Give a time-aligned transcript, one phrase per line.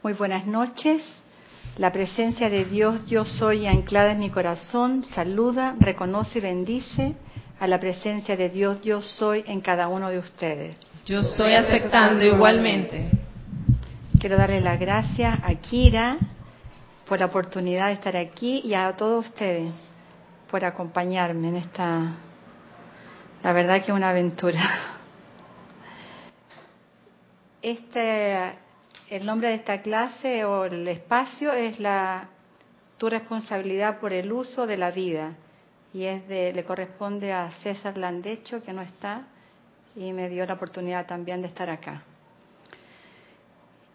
[0.00, 1.02] Muy buenas noches.
[1.76, 7.16] La presencia de Dios, yo soy anclada en mi corazón, saluda, reconoce y bendice
[7.58, 10.76] a la presencia de Dios, yo soy en cada uno de ustedes.
[11.04, 13.10] Yo estoy aceptando igualmente.
[14.20, 16.16] Quiero darle las gracias a Kira
[17.08, 19.72] por la oportunidad de estar aquí y a todos ustedes
[20.48, 22.14] por acompañarme en esta,
[23.42, 24.60] la verdad que es una aventura.
[27.60, 28.52] Este,
[29.10, 32.28] el nombre de esta clase o el espacio es la
[32.98, 35.34] tu responsabilidad por el uso de la vida
[35.94, 39.22] y es de, le corresponde a César Landecho que no está
[39.96, 42.02] y me dio la oportunidad también de estar acá.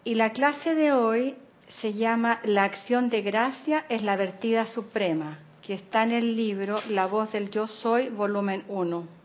[0.02, 1.36] Y la clase de hoy
[1.80, 6.78] se llama La acción de gracia es la vertida suprema, que está en el libro
[6.90, 9.23] La voz del yo soy, volumen 1.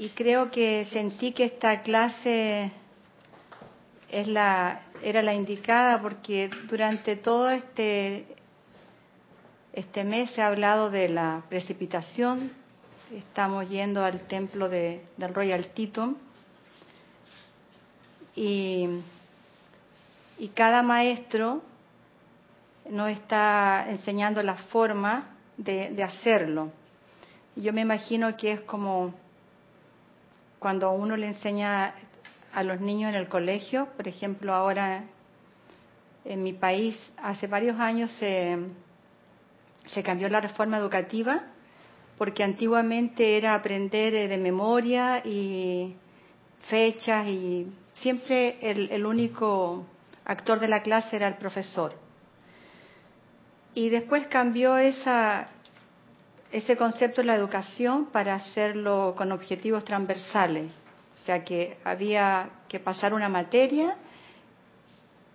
[0.00, 2.72] Y creo que sentí que esta clase
[4.10, 8.24] es la, era la indicada porque durante todo este,
[9.74, 12.50] este mes se ha hablado de la precipitación.
[13.14, 15.68] Estamos yendo al templo de, del Royal
[18.34, 18.88] y,
[20.38, 21.60] y cada maestro
[22.88, 26.70] nos está enseñando la forma de, de hacerlo.
[27.54, 29.12] Yo me imagino que es como
[30.60, 31.94] cuando uno le enseña
[32.52, 35.04] a los niños en el colegio, por ejemplo, ahora
[36.24, 38.58] en mi país hace varios años se,
[39.86, 41.44] se cambió la reforma educativa
[42.18, 45.96] porque antiguamente era aprender de memoria y
[46.68, 49.86] fechas y siempre el, el único
[50.26, 51.94] actor de la clase era el profesor.
[53.72, 55.48] Y después cambió esa,
[56.52, 60.70] ese concepto en la educación para hacerlo con objetivos transversales.
[61.14, 63.96] O sea que había que pasar una materia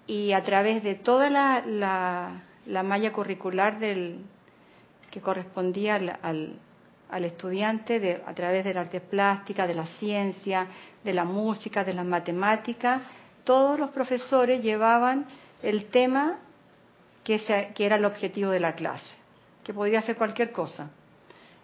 [0.07, 4.19] y a través de toda la, la, la malla curricular del,
[5.11, 6.59] que correspondía al,
[7.09, 10.67] al, estudiante de, a través de la arte plástica, de la ciencia,
[11.03, 13.01] de la música, de las matemáticas,
[13.43, 15.25] todos los profesores llevaban
[15.63, 16.39] el tema
[17.23, 19.15] que, se, que era el objetivo de la clase,
[19.63, 20.89] que podía ser cualquier cosa.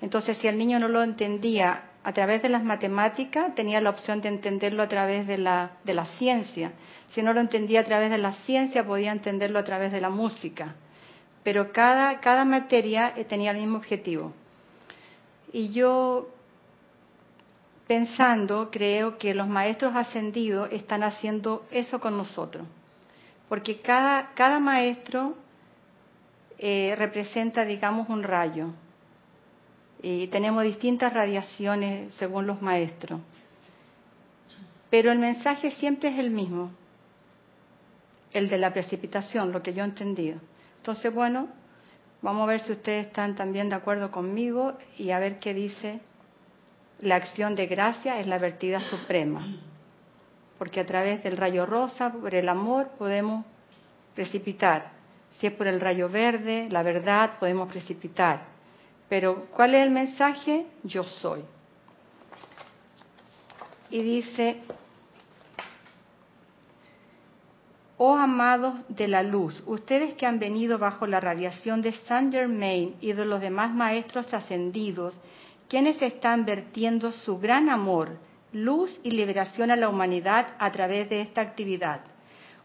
[0.01, 4.21] Entonces, si el niño no lo entendía a través de las matemáticas, tenía la opción
[4.21, 6.73] de entenderlo a través de la, de la ciencia.
[7.11, 10.09] Si no lo entendía a través de la ciencia, podía entenderlo a través de la
[10.09, 10.75] música.
[11.43, 14.33] Pero cada, cada materia tenía el mismo objetivo.
[15.53, 16.29] Y yo,
[17.87, 22.65] pensando, creo que los maestros ascendidos están haciendo eso con nosotros.
[23.49, 25.35] Porque cada, cada maestro
[26.57, 28.69] eh, representa, digamos, un rayo.
[30.01, 33.21] Y tenemos distintas radiaciones según los maestros.
[34.89, 36.71] Pero el mensaje siempre es el mismo,
[38.33, 40.39] el de la precipitación, lo que yo he entendido.
[40.77, 41.47] Entonces, bueno,
[42.21, 46.01] vamos a ver si ustedes están también de acuerdo conmigo y a ver qué dice
[47.01, 49.47] la acción de gracia es la vertida suprema.
[50.57, 53.45] Porque a través del rayo rosa, por el amor, podemos
[54.13, 54.91] precipitar.
[55.31, 58.41] Si es por el rayo verde, la verdad, podemos precipitar.
[59.11, 60.67] Pero ¿cuál es el mensaje?
[60.83, 61.43] Yo soy.
[63.89, 64.61] Y dice,
[67.97, 72.95] oh amados de la luz, ustedes que han venido bajo la radiación de Saint Germain
[73.01, 75.13] y de los demás maestros ascendidos,
[75.67, 78.17] quienes están vertiendo su gran amor,
[78.53, 81.99] luz y liberación a la humanidad a través de esta actividad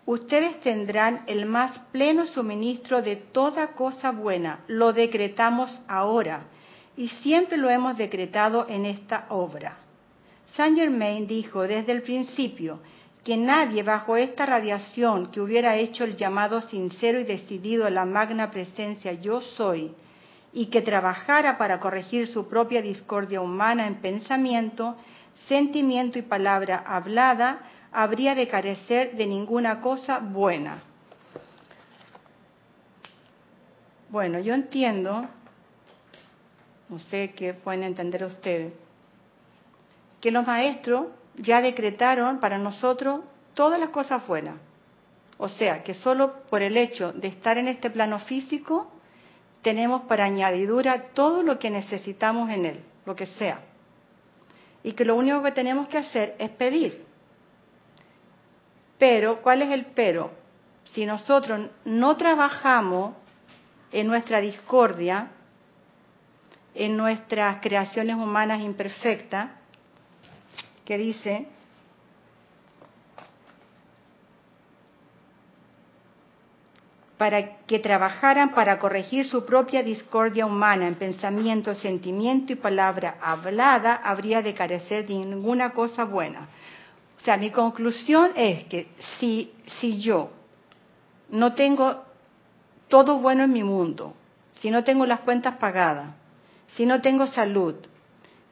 [0.06, 4.61] ustedes tendrán el más pleno suministro de toda cosa buena.
[4.69, 6.44] Lo decretamos ahora
[6.97, 9.77] y siempre lo hemos decretado en esta obra.
[10.55, 12.78] Saint Germain dijo desde el principio
[13.25, 18.05] que nadie bajo esta radiación que hubiera hecho el llamado sincero y decidido a la
[18.05, 19.93] magna presencia yo soy
[20.53, 24.97] y que trabajara para corregir su propia discordia humana en pensamiento,
[25.49, 27.59] sentimiento y palabra hablada,
[27.97, 30.83] habría de carecer de ninguna cosa buena.
[34.10, 35.25] Bueno, yo entiendo,
[36.91, 38.75] no sé qué pueden entender ustedes,
[40.21, 41.07] que los maestros
[41.37, 43.21] ya decretaron para nosotros
[43.54, 44.57] todas las cosas buenas.
[45.39, 48.92] O sea, que solo por el hecho de estar en este plano físico,
[49.63, 53.60] tenemos para añadidura todo lo que necesitamos en él, lo que sea.
[54.83, 57.05] Y que lo único que tenemos que hacer es pedir.
[58.98, 60.31] Pero, ¿cuál es el pero?
[60.93, 63.15] Si nosotros no trabajamos
[63.93, 65.28] en nuestra discordia,
[66.75, 69.51] en nuestras creaciones humanas imperfectas,
[70.84, 71.48] que dice,
[77.19, 83.95] para que trabajaran para corregir su propia discordia humana en pensamiento, sentimiento y palabra hablada,
[84.04, 86.49] habría de carecer de ninguna cosa buena.
[87.27, 88.87] Sea, mi conclusión es que
[89.19, 90.31] si, si yo
[91.31, 92.05] no tengo
[92.87, 94.15] todo bueno en mi mundo,
[94.61, 96.15] si no tengo las cuentas pagadas,
[96.69, 97.75] si no tengo salud,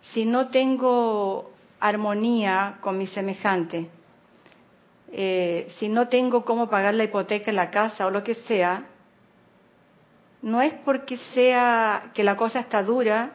[0.00, 3.90] si no tengo armonía con mi semejante,
[5.12, 8.86] eh, si no tengo cómo pagar la hipoteca en la casa o lo que sea,
[10.42, 13.34] no es porque sea que la cosa está dura,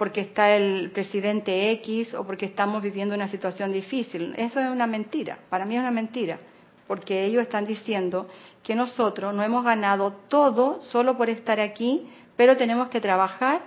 [0.00, 4.32] porque está el presidente X o porque estamos viviendo una situación difícil.
[4.38, 6.38] Eso es una mentira, para mí es una mentira,
[6.86, 8.26] porque ellos están diciendo
[8.62, 13.60] que nosotros no hemos ganado todo solo por estar aquí, pero tenemos que trabajar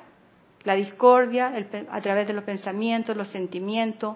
[0.64, 1.54] la discordia
[1.92, 4.16] a través de los pensamientos, los sentimientos,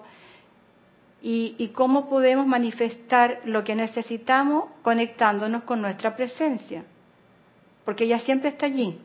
[1.22, 6.82] y, cómo podemos manifestar lo que necesitamos conectándonos con nuestra presencia,
[7.84, 8.98] porque ella siempre está allí.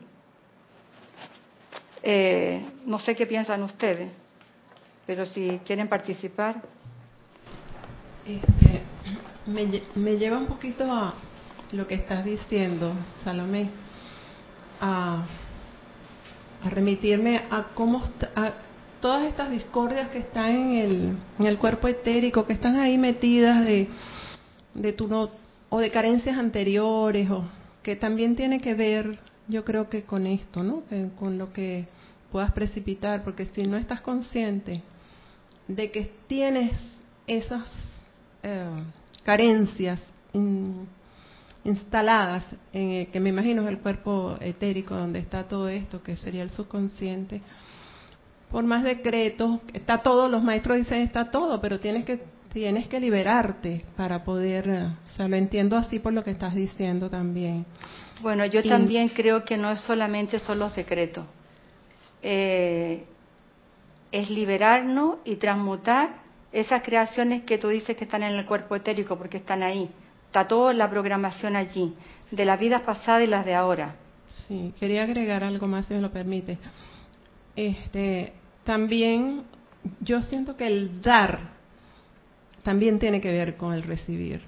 [2.06, 4.10] Eh, no sé qué piensan ustedes,
[5.06, 6.60] pero si quieren participar.
[8.26, 8.82] Este,
[9.46, 11.14] me, lleva un poquito a
[11.72, 12.92] lo que estás diciendo,
[13.24, 13.70] Salomé,
[14.82, 15.24] a,
[16.62, 18.02] a remitirme a cómo,
[19.00, 23.64] todas estas discordias que están en el, en el cuerpo etérico, que están ahí metidas
[23.64, 23.88] de,
[24.74, 25.30] de tu no,
[25.70, 27.44] o de carencias anteriores, o
[27.82, 29.18] que también tiene que ver,
[29.48, 30.82] yo creo que con esto, ¿no?
[31.18, 31.93] con lo que
[32.34, 34.82] puedas precipitar, porque si no estás consciente
[35.68, 36.72] de que tienes
[37.28, 37.70] esas
[38.42, 38.66] eh,
[39.22, 40.02] carencias
[41.62, 46.42] instaladas, en, que me imagino es el cuerpo etérico donde está todo esto, que sería
[46.42, 47.40] el subconsciente,
[48.50, 52.20] por más decretos, está todo, los maestros dicen está todo, pero tienes que
[52.52, 57.08] tienes que liberarte para poder, o sea, lo entiendo así por lo que estás diciendo
[57.08, 57.64] también.
[58.22, 61.26] Bueno, yo también creo que no es solamente son los decretos,
[62.26, 63.04] eh,
[64.10, 66.22] es liberarnos y transmutar
[66.52, 69.90] esas creaciones que tú dices que están en el cuerpo etérico, porque están ahí.
[70.26, 71.94] Está toda la programación allí,
[72.30, 73.96] de las vidas pasadas y las de ahora.
[74.48, 76.58] Sí, quería agregar algo más, si me lo permite.
[77.54, 78.32] Este,
[78.64, 79.42] también
[80.00, 81.52] yo siento que el dar
[82.62, 84.40] también tiene que ver con el recibir.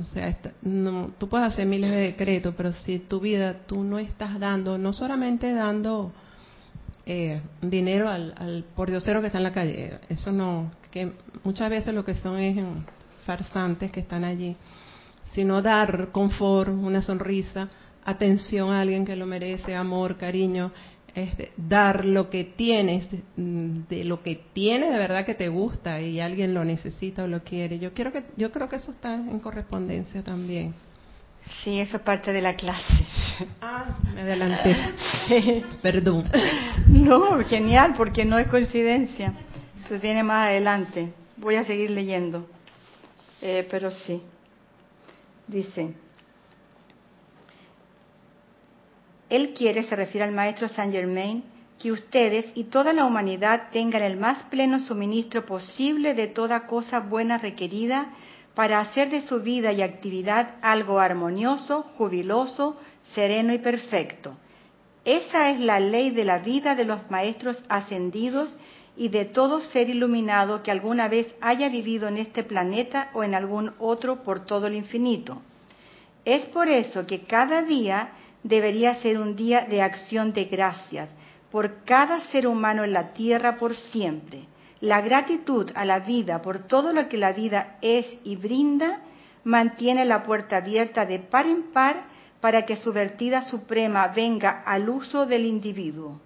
[0.00, 3.98] O sea, no, tú puedes hacer miles de decretos, pero si tu vida tú no
[3.98, 6.12] estás dando, no solamente dando
[7.06, 11.12] eh, dinero al, al pordiosero que está en la calle, eso no, que
[11.44, 12.56] muchas veces lo que son es
[13.24, 14.56] farsantes que están allí,
[15.32, 17.68] sino dar confort, una sonrisa,
[18.04, 20.72] atención a alguien que lo merece, amor, cariño,
[21.14, 26.00] este, dar lo que tienes, mm, de lo que tienes de verdad que te gusta
[26.00, 27.78] y alguien lo necesita o lo quiere.
[27.78, 30.74] Yo quiero que yo creo que eso está en correspondencia también.
[31.62, 33.06] Sí, eso es parte de la clase.
[33.60, 34.76] Ah, me adelanté.
[35.82, 36.28] Perdón.
[36.88, 39.32] No, genial, porque no es coincidencia.
[39.76, 41.12] Entonces viene más adelante.
[41.36, 42.48] Voy a seguir leyendo.
[43.42, 44.22] Eh, pero sí.
[45.46, 45.94] Dice.
[49.28, 51.44] Él quiere, se refiere al maestro Saint Germain,
[51.78, 57.00] que ustedes y toda la humanidad tengan el más pleno suministro posible de toda cosa
[57.00, 58.06] buena requerida
[58.56, 62.76] para hacer de su vida y actividad algo armonioso, jubiloso,
[63.14, 64.34] sereno y perfecto.
[65.04, 68.48] Esa es la ley de la vida de los maestros ascendidos
[68.96, 73.34] y de todo ser iluminado que alguna vez haya vivido en este planeta o en
[73.34, 75.42] algún otro por todo el infinito.
[76.24, 81.10] Es por eso que cada día debería ser un día de acción de gracias
[81.50, 84.46] por cada ser humano en la tierra por siempre.
[84.80, 89.00] La gratitud a la vida por todo lo que la vida es y brinda
[89.44, 92.04] mantiene la puerta abierta de par en par
[92.40, 96.20] para que su vertida suprema venga al uso del individuo.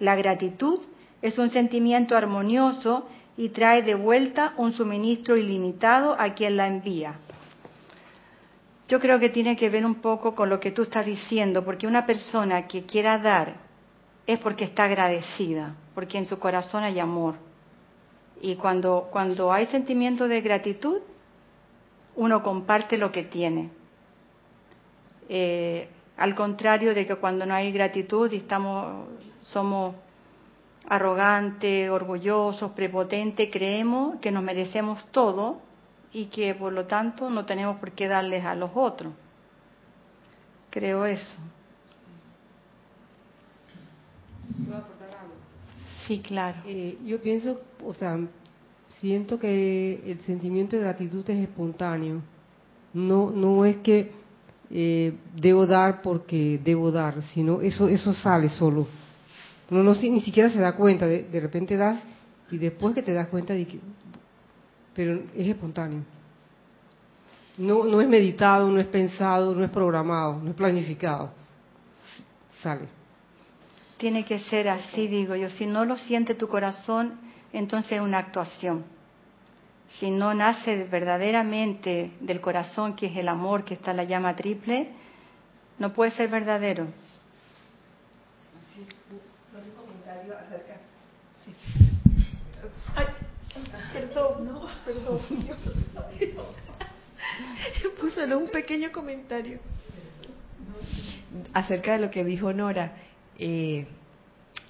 [0.00, 0.80] La gratitud
[1.22, 7.14] es un sentimiento armonioso y trae de vuelta un suministro ilimitado a quien la envía.
[8.88, 11.86] Yo creo que tiene que ver un poco con lo que tú estás diciendo, porque
[11.86, 13.54] una persona que quiera dar
[14.26, 17.36] es porque está agradecida, porque en su corazón hay amor.
[18.44, 21.00] Y cuando, cuando hay sentimiento de gratitud,
[22.14, 23.70] uno comparte lo que tiene.
[25.30, 29.08] Eh, al contrario de que cuando no hay gratitud y estamos,
[29.40, 29.94] somos
[30.90, 35.62] arrogantes, orgullosos, prepotentes, creemos que nos merecemos todo
[36.12, 39.14] y que por lo tanto no tenemos por qué darles a los otros.
[40.68, 41.38] Creo eso.
[46.06, 46.58] Sí, claro.
[46.66, 48.18] Eh, yo pienso, o sea,
[49.00, 52.20] siento que el sentimiento de gratitud es espontáneo.
[52.92, 54.12] No, no es que
[54.70, 58.86] eh, debo dar porque debo dar, sino eso eso sale solo.
[59.70, 62.00] Uno no si- ni siquiera se da cuenta, de, de repente das
[62.50, 63.80] y después que te das cuenta de que,
[64.94, 66.02] pero es espontáneo.
[67.58, 71.30] No no es meditado, no es pensado, no es programado, no es planificado.
[72.62, 72.88] Sale.
[73.96, 75.50] Tiene que ser así, digo yo.
[75.50, 77.20] Si no lo siente tu corazón,
[77.52, 78.84] entonces es una actuación.
[79.88, 84.34] Si no nace verdaderamente del corazón, que es el amor, que está en la llama
[84.34, 84.88] triple,
[85.78, 86.88] no puede ser verdadero.
[93.92, 95.20] Perdón, no, perdón.
[98.00, 99.58] Pues solo un pequeño comentario
[101.52, 102.92] acerca de lo que dijo Nora
[103.38, 103.86] eh,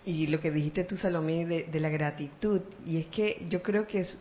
[0.06, 2.61] y lo que dijiste tú, Salomé, de, de la gratitud.
[2.87, 4.16] Y es que yo creo que es-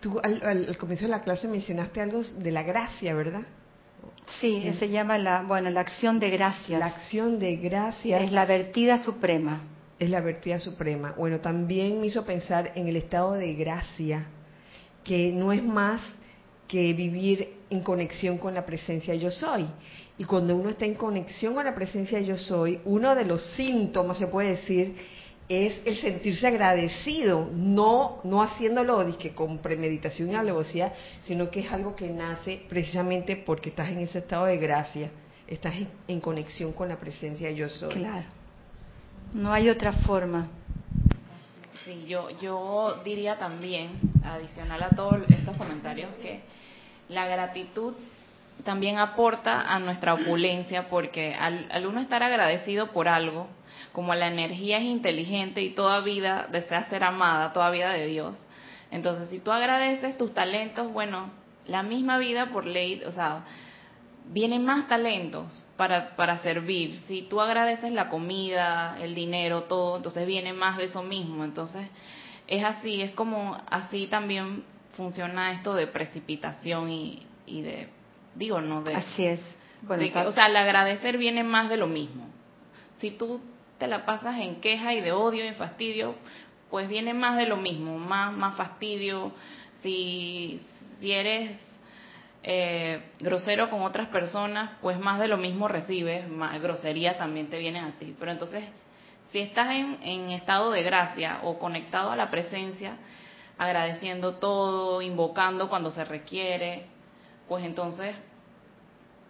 [0.00, 3.42] tú al, al- al comienzo de la clase mencionaste algo de la gracia, ¿verdad?
[4.40, 6.78] Sí, se llama la, bueno, la acción de gracias.
[6.80, 9.60] La acción de gracias es la vertida suprema.
[9.98, 11.14] es la vertida suprema.
[11.16, 14.26] Bueno, también me hizo pensar en el estado de gracia,
[15.04, 16.00] que no es más
[16.68, 19.66] que vivir en conexión con la presencia yo soy.
[20.18, 24.18] Y cuando uno está en conexión con la presencia yo soy, uno de los síntomas,
[24.18, 24.96] se puede decir,
[25.48, 30.92] es el sentirse agradecido, no, no haciéndolo dizque, con premeditación y alevosía,
[31.24, 35.10] sino que es algo que nace precisamente porque estás en ese estado de gracia,
[35.46, 37.90] estás en, en conexión con la presencia yo soy.
[37.90, 38.26] Claro.
[39.34, 40.48] No hay otra forma.
[41.84, 43.90] Sí, yo, yo diría también,
[44.24, 46.40] adicional a todos estos comentarios, que
[47.08, 47.94] la gratitud
[48.64, 53.48] también aporta a nuestra opulencia, porque al, al uno estar agradecido por algo,
[53.92, 58.36] como la energía es inteligente y toda vida desea ser amada, toda vida de Dios,
[58.90, 61.30] entonces si tú agradeces tus talentos, bueno,
[61.66, 63.44] la misma vida por ley, o sea,
[64.28, 67.00] vienen más talentos para, para servir.
[67.06, 71.44] Si tú agradeces la comida, el dinero, todo, entonces viene más de eso mismo.
[71.44, 71.88] Entonces,
[72.46, 74.64] es así, es como así también
[74.96, 77.88] funciona esto de precipitación y, y de,
[78.36, 78.94] digo, no de...
[78.94, 79.40] Así es.
[79.82, 82.28] Bueno, de que- o sea, el agradecer viene más de lo mismo.
[82.98, 83.40] Si tú
[83.78, 86.14] te la pasas en queja y de odio y en fastidio,
[86.70, 89.32] pues viene más de lo mismo, más, más fastidio.
[89.82, 90.60] Si,
[90.98, 91.58] si eres
[92.42, 97.58] eh, grosero con otras personas, pues más de lo mismo recibes, más grosería también te
[97.58, 98.14] vienen a ti.
[98.18, 98.64] Pero entonces,
[99.30, 102.96] si estás en, en estado de gracia o conectado a la presencia,
[103.58, 106.86] agradeciendo todo, invocando cuando se requiere,
[107.48, 108.14] pues entonces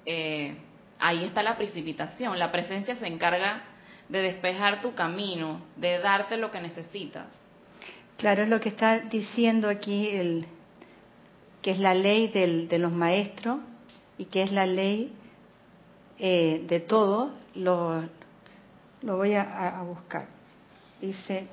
[0.04, 0.56] eh,
[0.99, 2.38] ahí está la precipitación.
[2.38, 3.62] La presencia se encarga
[4.08, 7.26] de despejar tu camino, de darte lo que necesitas.
[8.16, 10.46] Claro, es lo que está diciendo aquí, el,
[11.61, 13.58] que es la ley de los maestros
[14.16, 15.12] y que es la ley
[16.18, 17.32] eh, de todos.
[17.54, 18.02] Lo,
[19.02, 20.26] lo voy a- a buscar.
[21.00, 21.46] Dice,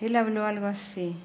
[0.00, 1.16] él habló algo así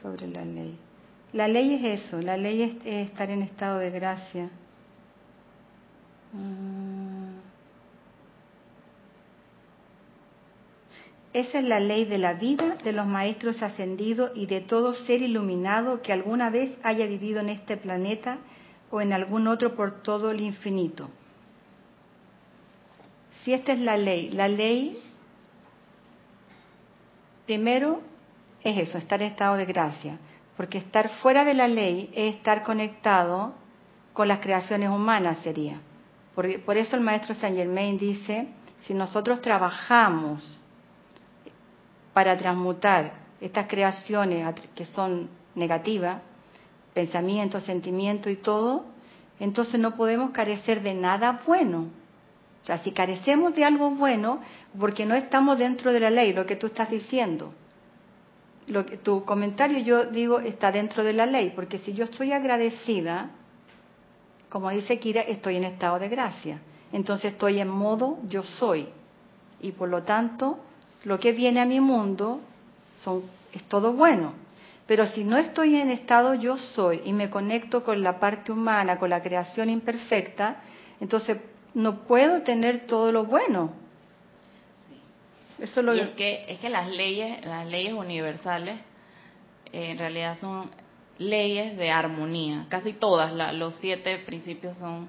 [0.00, 0.78] sobre la ley.
[1.32, 4.50] La ley es eso, la ley es, es estar en estado de gracia.
[6.32, 7.18] Mm.
[11.32, 15.20] Esa es la ley de la vida de los maestros ascendidos y de todo ser
[15.20, 18.38] iluminado que alguna vez haya vivido en este planeta
[18.90, 21.10] o en algún otro por todo el infinito.
[23.30, 24.98] Si esta es la ley, la ley
[27.44, 28.00] primero
[28.68, 30.18] es eso, estar en estado de gracia,
[30.56, 33.54] porque estar fuera de la ley es estar conectado
[34.12, 35.80] con las creaciones humanas sería.
[36.34, 38.48] Por, por eso el maestro Saint Germain dice,
[38.86, 40.60] si nosotros trabajamos
[42.12, 46.20] para transmutar estas creaciones que son negativas,
[46.94, 48.86] pensamientos, sentimientos y todo,
[49.38, 51.86] entonces no podemos carecer de nada bueno.
[52.62, 54.40] O sea, si carecemos de algo bueno,
[54.78, 57.52] porque no estamos dentro de la ley, lo que tú estás diciendo.
[58.68, 62.32] Lo que, tu comentario, yo digo, está dentro de la ley, porque si yo estoy
[62.32, 63.30] agradecida,
[64.48, 66.60] como dice Kira, estoy en estado de gracia.
[66.92, 68.88] Entonces estoy en modo yo soy.
[69.60, 70.58] Y por lo tanto,
[71.04, 72.40] lo que viene a mi mundo
[73.02, 73.22] son,
[73.52, 74.32] es todo bueno.
[74.86, 78.98] Pero si no estoy en estado yo soy y me conecto con la parte humana,
[78.98, 80.62] con la creación imperfecta,
[80.98, 81.38] entonces
[81.74, 83.72] no puedo tener todo lo bueno.
[85.58, 88.78] Eso lo Y es que, es que las leyes, las leyes universales
[89.72, 90.70] eh, en realidad son
[91.18, 92.66] leyes de armonía.
[92.68, 95.08] Casi todas, la- los siete principios son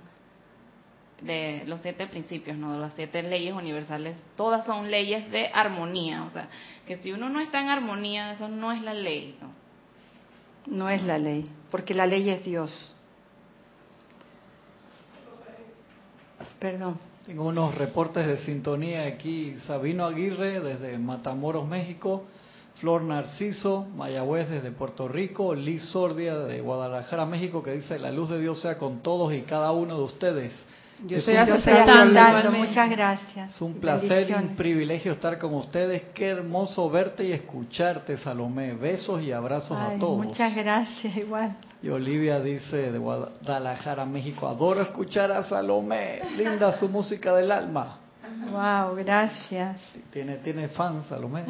[1.21, 6.23] de los siete principios, no de las siete leyes universales, todas son leyes de armonía.
[6.23, 6.47] O sea,
[6.87, 9.37] que si uno no está en armonía, eso no es la ley.
[9.41, 9.51] ¿no?
[10.65, 12.95] No es la ley, porque la ley es Dios.
[16.59, 16.99] Perdón.
[17.29, 19.55] Tengo unos reportes de sintonía aquí.
[19.67, 22.23] Sabino Aguirre desde Matamoros, México.
[22.77, 28.31] Flor Narciso, Mayagüez desde Puerto Rico, Liz Sordia de Guadalajara, México, que dice, la luz
[28.31, 30.65] de Dios sea con todos y cada uno de ustedes.
[31.05, 33.53] Yo es un, aceptando, muchas gracias.
[33.53, 36.01] Es un placer y un privilegio estar con ustedes.
[36.15, 38.73] Qué hermoso verte y escucharte, Salomé.
[38.73, 40.25] Besos y abrazos Ay, a todos.
[40.25, 41.55] Muchas gracias, igual.
[41.81, 46.21] Y Olivia dice de Guadalajara, México, adoro escuchar a Salomé.
[46.35, 47.99] Linda su música del alma.
[48.51, 49.81] Wow, gracias.
[50.11, 51.45] Tiene, tiene fans, Salomé.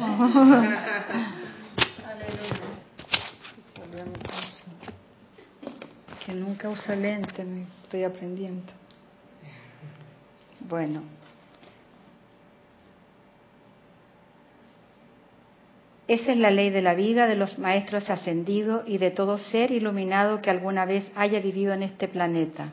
[6.24, 8.72] que nunca usa lente, me estoy aprendiendo.
[10.60, 11.19] Bueno.
[16.10, 19.70] Esa es la ley de la vida de los maestros ascendidos y de todo ser
[19.70, 22.72] iluminado que alguna vez haya vivido en este planeta.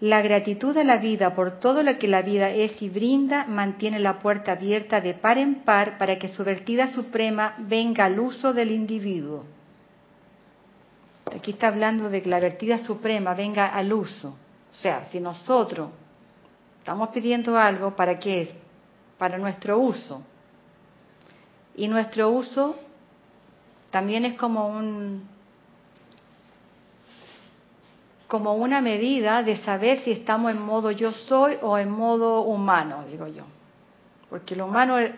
[0.00, 3.98] La gratitud a la vida por todo lo que la vida es y brinda mantiene
[3.98, 8.54] la puerta abierta de par en par para que su vertida suprema venga al uso
[8.54, 9.44] del individuo.
[11.36, 14.28] Aquí está hablando de que la vertida suprema venga al uso.
[14.72, 15.90] O sea, si nosotros
[16.78, 18.48] estamos pidiendo algo, ¿para qué es?
[19.18, 20.22] Para nuestro uso.
[21.76, 22.76] Y nuestro uso
[23.90, 25.32] también es como un
[28.26, 33.04] como una medida de saber si estamos en modo yo soy o en modo humano,
[33.08, 33.44] digo yo.
[34.28, 35.12] Porque lo humano es,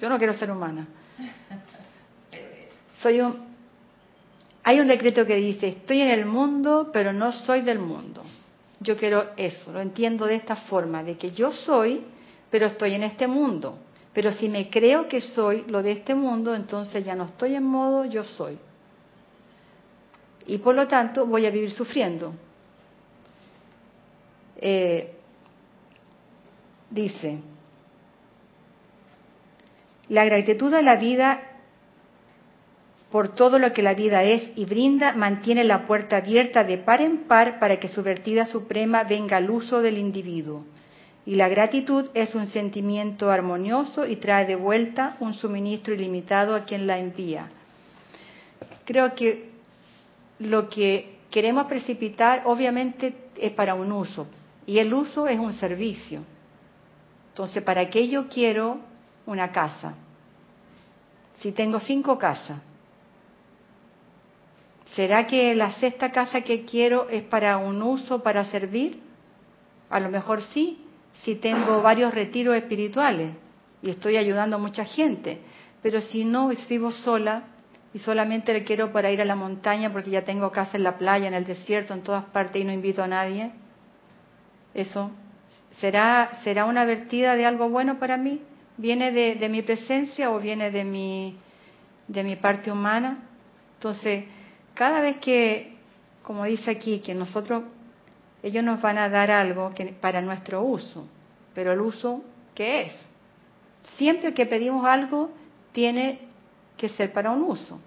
[0.00, 0.86] yo no quiero ser humana.
[3.02, 3.46] Soy un
[4.68, 8.24] hay un decreto que dice, estoy en el mundo, pero no soy del mundo.
[8.80, 12.02] Yo quiero eso, lo entiendo de esta forma, de que yo soy,
[12.50, 13.78] pero estoy en este mundo.
[14.16, 17.64] Pero si me creo que soy lo de este mundo, entonces ya no estoy en
[17.64, 18.58] modo yo soy.
[20.46, 22.32] Y por lo tanto voy a vivir sufriendo.
[24.56, 25.12] Eh,
[26.88, 27.40] dice,
[30.08, 31.42] la gratitud a la vida
[33.10, 37.02] por todo lo que la vida es y brinda, mantiene la puerta abierta de par
[37.02, 40.64] en par para que su vertida suprema venga al uso del individuo.
[41.26, 46.64] Y la gratitud es un sentimiento armonioso y trae de vuelta un suministro ilimitado a
[46.64, 47.50] quien la envía.
[48.84, 49.50] Creo que
[50.38, 54.28] lo que queremos precipitar obviamente es para un uso
[54.66, 56.22] y el uso es un servicio.
[57.30, 58.78] Entonces, ¿para qué yo quiero
[59.26, 59.94] una casa?
[61.34, 62.58] Si tengo cinco casas,
[64.94, 69.00] ¿será que la sexta casa que quiero es para un uso, para servir?
[69.90, 70.85] A lo mejor sí,
[71.22, 73.32] si tengo varios retiros espirituales
[73.82, 75.40] y estoy ayudando a mucha gente,
[75.82, 77.44] pero si no, vivo sola,
[77.96, 80.98] y solamente le quiero para ir a la montaña porque ya tengo casa en la
[80.98, 83.52] playa, en el desierto, en todas partes y no invito a nadie.
[84.74, 85.10] ¿Eso
[85.80, 88.42] será, será una vertida de algo bueno para mí?
[88.76, 91.38] ¿Viene de, de mi presencia o viene de mi,
[92.08, 93.22] de mi parte humana?
[93.78, 94.24] Entonces,
[94.74, 95.76] cada vez que,
[96.22, 97.62] como dice aquí, que nosotros,
[98.42, 101.06] ellos nos van a dar algo que, para nuestro uso,
[101.54, 102.22] pero el uso,
[102.54, 103.08] ¿qué es?
[103.96, 105.30] Siempre que pedimos algo,
[105.72, 106.20] tiene
[106.76, 107.80] que ser para un uso.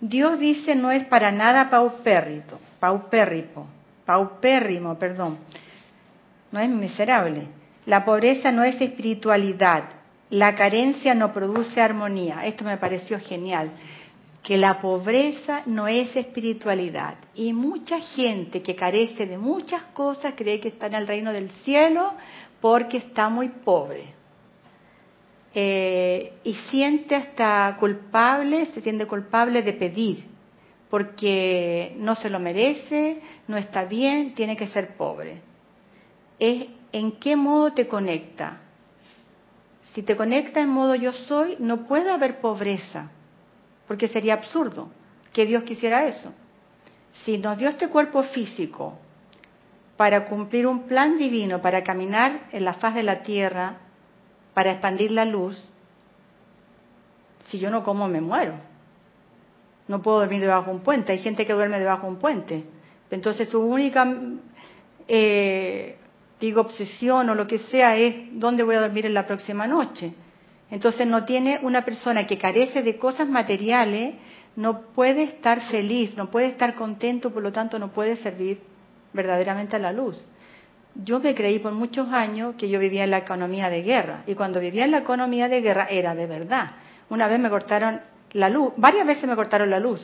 [0.00, 3.66] Dios dice no es para nada paupérrito, paupérrimo,
[4.04, 5.38] paupérrimo, perdón.
[6.52, 7.46] No es miserable.
[7.86, 9.84] La pobreza no es espiritualidad.
[10.30, 12.46] La carencia no produce armonía.
[12.46, 13.70] Esto me pareció genial.
[14.46, 17.16] Que la pobreza no es espiritualidad.
[17.34, 21.50] Y mucha gente que carece de muchas cosas cree que está en el reino del
[21.64, 22.12] cielo
[22.60, 24.14] porque está muy pobre.
[25.52, 30.24] Eh, y siente hasta culpable, se siente culpable de pedir,
[30.90, 35.40] porque no se lo merece, no está bien, tiene que ser pobre.
[36.38, 38.60] Es en qué modo te conecta.
[39.94, 43.10] Si te conecta en modo yo soy, no puede haber pobreza,
[43.86, 44.90] porque sería absurdo
[45.32, 46.32] que Dios quisiera eso.
[47.24, 48.98] Si nos dio este cuerpo físico
[49.96, 53.78] para cumplir un plan divino, para caminar en la faz de la tierra,
[54.54, 55.70] para expandir la luz,
[57.46, 58.54] si yo no como me muero.
[59.88, 61.12] No puedo dormir debajo de un puente.
[61.12, 62.64] Hay gente que duerme debajo de un puente.
[63.10, 64.06] Entonces su única,
[65.06, 65.96] eh,
[66.40, 70.12] digo, obsesión o lo que sea es dónde voy a dormir en la próxima noche.
[70.70, 74.14] Entonces no tiene una persona que carece de cosas materiales,
[74.56, 78.60] no puede estar feliz, no puede estar contento, por lo tanto no puede servir
[79.12, 80.28] verdaderamente a la luz.
[80.94, 84.34] Yo me creí por muchos años que yo vivía en la economía de guerra y
[84.34, 86.72] cuando vivía en la economía de guerra era de verdad.
[87.10, 88.00] Una vez me cortaron
[88.32, 88.72] la luz.
[88.76, 90.00] Varias veces me cortaron la luz.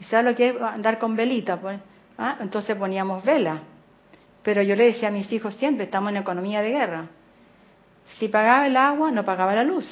[0.00, 1.58] ¿Y sabes lo que es andar con velita?
[1.58, 1.78] Pues?
[2.18, 2.38] ¿Ah?
[2.40, 3.60] Entonces poníamos vela.
[4.42, 7.06] Pero yo le decía a mis hijos siempre, estamos en economía de guerra.
[8.18, 9.86] Si pagaba el agua, no pagaba la luz.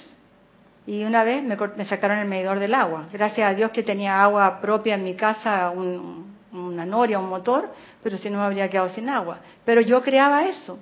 [0.86, 3.08] Y una vez me, sacaron el medidor del agua.
[3.12, 7.70] Gracias a Dios que tenía agua propia en mi casa, una noria, un motor,
[8.02, 9.38] pero si no me habría quedado sin agua.
[9.64, 10.78] Pero yo creaba eso.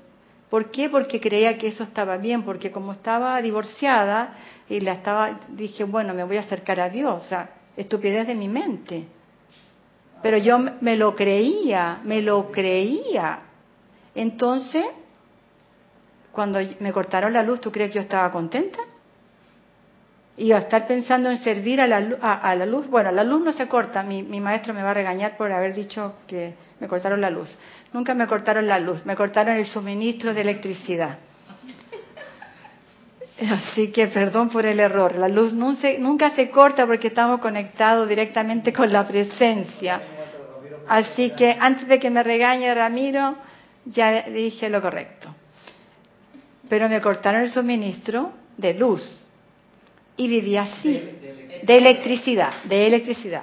[0.49, 0.88] ¿Por qué?
[0.88, 4.35] Porque creía que eso estaba bien, porque como estaba divorciada
[4.69, 8.35] y la estaba, dije, bueno, me voy a acercar a Dios, o sea, estupidez de
[8.35, 9.07] mi mente.
[10.23, 13.40] Pero yo me lo creía, me lo creía.
[14.14, 14.85] Entonces,
[16.40, 18.79] cuando me cortaron la luz, ¿tú crees que yo estaba contenta?
[20.38, 23.53] Y a estar pensando en servir a la, a, la luz, bueno, la luz no
[23.53, 27.20] se corta, mi, mi, maestro me va a regañar por haber dicho que me cortaron
[27.20, 27.55] la luz.
[27.92, 31.18] Nunca me cortaron la luz, me cortaron el suministro de electricidad.
[33.50, 35.16] Así que perdón por el error.
[35.16, 40.00] La luz nunca se corta porque estamos conectados directamente con la presencia.
[40.88, 43.37] Así que antes de que me regañe Ramiro,
[43.85, 45.19] ya dije lo correcto.
[46.70, 49.02] Pero me cortaron el suministro de luz
[50.16, 51.02] y viví así,
[51.64, 53.42] de electricidad, de electricidad.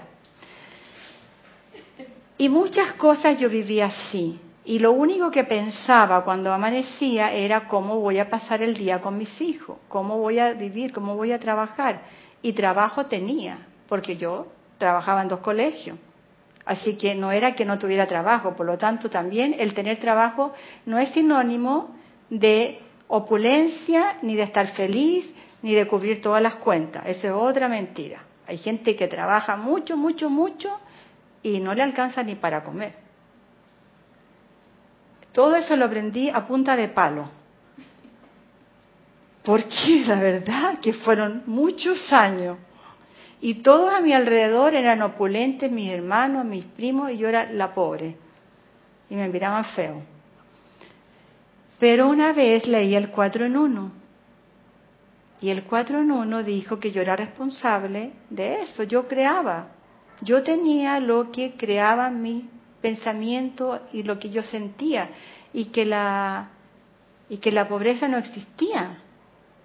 [2.37, 4.39] Y muchas cosas yo vivía así.
[4.63, 9.17] Y lo único que pensaba cuando amanecía era cómo voy a pasar el día con
[9.17, 12.03] mis hijos, cómo voy a vivir, cómo voy a trabajar.
[12.41, 15.97] Y trabajo tenía, porque yo trabajaba en dos colegios.
[16.65, 20.53] Así que no era que no tuviera trabajo, por lo tanto también el tener trabajo
[20.85, 21.95] no es sinónimo
[22.29, 27.03] de opulencia, ni de estar feliz, ni de cubrir todas las cuentas.
[27.05, 28.23] Esa es otra mentira.
[28.47, 30.79] Hay gente que trabaja mucho, mucho, mucho
[31.43, 32.93] y no le alcanza ni para comer.
[35.31, 37.29] Todo eso lo aprendí a punta de palo.
[39.43, 42.57] Porque la verdad que fueron muchos años
[43.39, 47.71] y todos a mi alrededor eran opulentes, mis hermanos, mis primos, y yo era la
[47.71, 48.15] pobre.
[49.09, 50.01] Y me miraban feo.
[51.79, 53.91] Pero una vez leí el 4 en 1.
[55.41, 58.83] Y el 4 en 1 dijo que yo era responsable de eso.
[58.83, 59.69] Yo creaba.
[60.21, 62.49] Yo tenía lo que creaba mi
[62.81, 65.09] pensamiento y lo que yo sentía.
[65.53, 66.49] Y que la,
[67.29, 69.03] y que la pobreza no existía.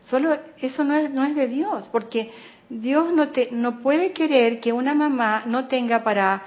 [0.03, 1.88] Solo eso no es, no es de Dios.
[1.90, 2.31] Porque
[2.68, 6.42] Dios no, te, no puede querer que una mamá no tenga para,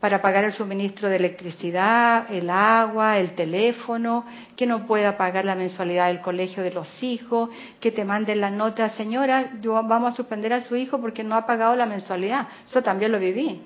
[0.00, 4.24] para pagar el suministro de electricidad, el agua, el teléfono,
[4.56, 8.48] que no pueda pagar la mensualidad del colegio de los hijos, que te manden la
[8.48, 12.48] nota, señora, yo, vamos a suspender a su hijo porque no ha pagado la mensualidad.
[12.66, 13.62] Eso también lo viví.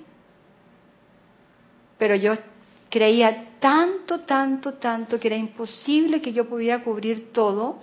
[1.97, 2.33] Pero yo
[2.89, 7.79] creía tanto, tanto, tanto que era imposible que yo pudiera cubrir todo,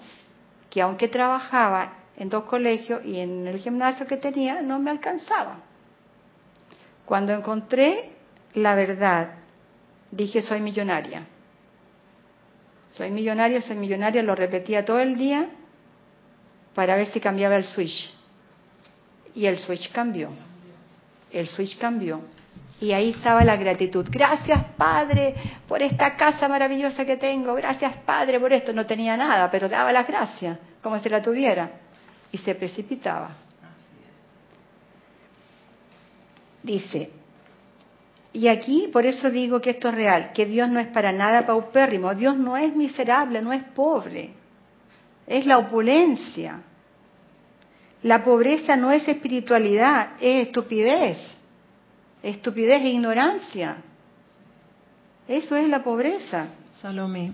[0.69, 5.61] que aunque trabajaba en dos colegios y en el gimnasio que tenía no me alcanzaba.
[7.07, 8.12] Cuando encontré
[8.55, 9.35] la verdad,
[10.11, 11.27] dije soy millonaria.
[12.95, 15.49] Soy millonaria, soy millonaria, lo repetía todo el día
[16.75, 18.13] para ver si cambiaba el switch.
[19.35, 20.31] Y el switch cambió.
[21.31, 22.21] El switch cambió.
[22.81, 24.07] Y ahí estaba la gratitud.
[24.11, 25.35] Gracias, Padre,
[25.67, 27.55] por esta casa maravillosa que tengo.
[27.55, 28.73] Gracias, Padre, por esto.
[28.73, 31.71] No tenía nada, pero daba las gracias, como si la tuviera
[32.33, 33.37] y se precipitaba.
[36.63, 37.11] Dice,
[38.33, 41.47] y aquí por eso digo que esto es real, que Dios no es para nada
[41.47, 44.31] paupérrimo, Dios no es miserable, no es pobre,
[45.27, 46.63] es la opulencia.
[48.03, 51.19] La pobreza no es espiritualidad, es estupidez,
[52.23, 53.77] estupidez e ignorancia.
[55.29, 56.49] Eso es la pobreza.
[56.81, 57.33] Salomé,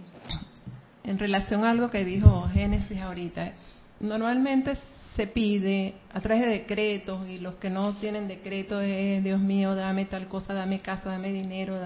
[1.05, 3.53] en relación a algo que dijo Génesis ahorita,
[4.01, 4.77] normalmente
[5.14, 9.75] se pide a través de decretos y los que no tienen decreto es Dios mío,
[9.75, 11.77] dame tal cosa, dame casa, dame dinero,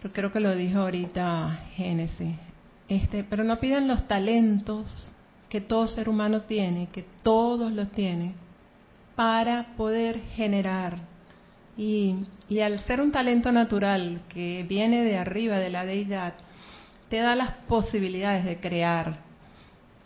[0.00, 2.36] pero creo que lo dijo ahorita Génesis.
[2.88, 5.12] Este, pero no piden los talentos
[5.48, 8.34] que todo ser humano tiene, que todos los tienen,
[9.14, 10.98] para poder generar.
[11.76, 12.16] Y,
[12.48, 16.34] y al ser un talento natural que viene de arriba de la deidad,
[17.08, 19.27] te da las posibilidades de crear,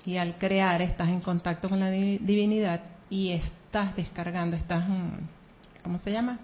[0.04, 5.12] y al crear estás en contacto con la divinidad y estás descargando, estás, mm,
[5.82, 6.38] ¿cómo se llama?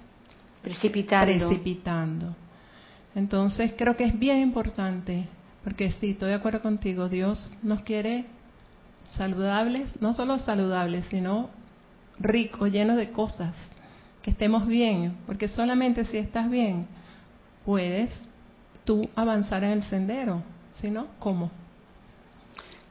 [0.62, 1.48] Precipitando.
[1.48, 2.36] Precipitando.
[3.14, 5.26] Entonces creo que es bien importante,
[5.64, 8.26] porque sí, estoy de acuerdo contigo, Dios nos quiere
[9.10, 11.50] saludables, no solo saludables, sino
[12.18, 13.54] ricos, llenos de cosas,
[14.22, 16.86] que estemos bien, porque solamente si estás bien
[17.64, 18.10] puedes
[18.84, 20.42] tú avanzar en el sendero,
[20.80, 21.50] si no, ¿cómo?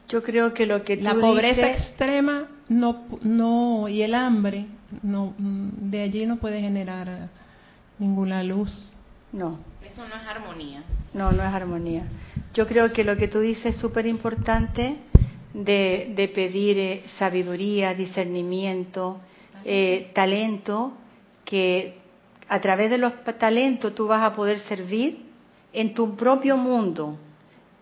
[0.08, 4.68] Yo creo que lo que la pobreza extrema no, no, y el hambre,
[5.04, 7.30] no, mm, de allí no puede generar
[8.00, 8.96] ninguna luz.
[9.34, 9.60] No.
[9.84, 10.84] Eso no es armonía.
[11.14, 12.04] No, no es armonía.
[12.54, 14.98] Yo creo que lo que tú dices es súper importante
[15.54, 19.20] de, de, pedir eh, sabiduría, discernimiento,
[19.66, 20.94] eh, talento,
[21.44, 21.98] que
[22.48, 25.26] a través de los talentos tú vas a poder servir
[25.74, 27.18] en tu propio mundo.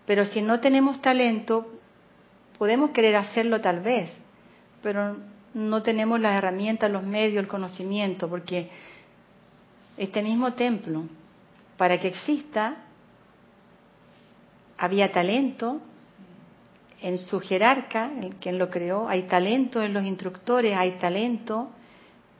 [0.06, 1.75] Pero si no tenemos talento,
[2.58, 4.10] podemos querer hacerlo tal vez,
[4.82, 5.16] pero
[5.54, 8.70] no tenemos las herramientas, los medios, el conocimiento, porque
[9.96, 11.04] este mismo templo,
[11.76, 12.76] para que exista,
[14.78, 15.80] había talento
[17.00, 21.70] en su jerarca, en quien lo creó, hay talento en los instructores, hay talento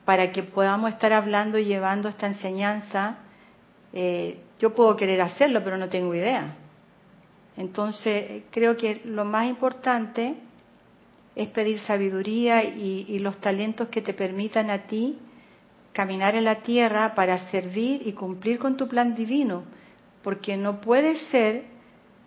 [0.05, 3.17] para que podamos estar hablando y llevando esta enseñanza.
[3.93, 6.55] Eh, yo puedo querer hacerlo, pero no tengo idea.
[7.57, 10.35] Entonces, creo que lo más importante
[11.35, 15.17] es pedir sabiduría y, y, los talentos que te permitan a ti
[15.91, 19.63] caminar en la tierra para servir y cumplir con tu plan divino,
[20.23, 21.63] porque no puede ser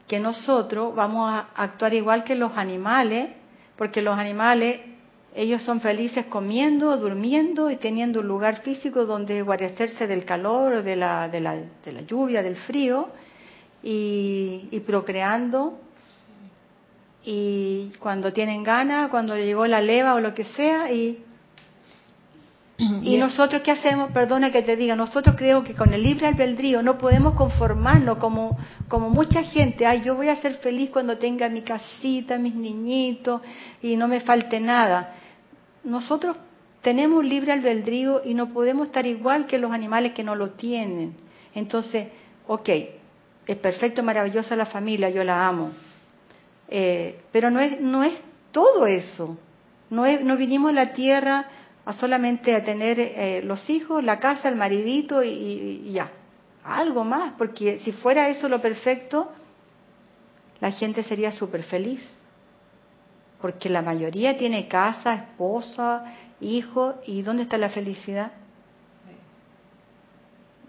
[0.08, 3.30] que nosotros vamos a actuar igual que los animales,
[3.76, 4.80] porque los animales,
[5.36, 10.96] ellos son felices comiendo, durmiendo y teniendo un lugar físico donde guarecerse del calor, de
[10.96, 13.10] la, de la, de la lluvia, del frío,
[13.82, 15.78] y, y procreando.
[17.24, 21.22] Y cuando tienen ganas, cuando llegó la leva o lo que sea, y
[23.02, 24.10] y nosotros, ¿qué hacemos?
[24.12, 28.56] Perdona que te diga, nosotros creo que con el libre albedrío no podemos conformarnos como,
[28.88, 29.86] como mucha gente.
[29.86, 33.42] Ay, yo voy a ser feliz cuando tenga mi casita, mis niñitos
[33.82, 35.14] y no me falte nada.
[35.84, 36.36] Nosotros
[36.80, 41.14] tenemos libre albedrío y no podemos estar igual que los animales que no lo tienen.
[41.54, 42.08] Entonces,
[42.46, 42.68] ok,
[43.50, 45.72] es perfecto, maravillosa la familia, yo la amo.
[46.68, 48.12] Eh, pero no es, no es
[48.52, 49.36] todo eso.
[49.90, 51.48] No, es, no vinimos a la tierra
[51.84, 56.12] a solamente a tener eh, los hijos, la casa, el maridito y, y, ya.
[56.62, 59.32] Algo más, porque si fuera eso lo perfecto,
[60.60, 62.08] la gente sería súper feliz.
[63.40, 66.04] Porque la mayoría tiene casa, esposa,
[66.40, 68.30] hijo, ¿y dónde está la felicidad?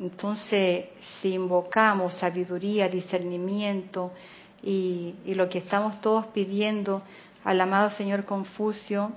[0.01, 0.85] Entonces,
[1.21, 4.11] si invocamos sabiduría, discernimiento
[4.63, 7.03] y, lo que estamos todos pidiendo
[7.43, 9.11] al amado Señor Confucio,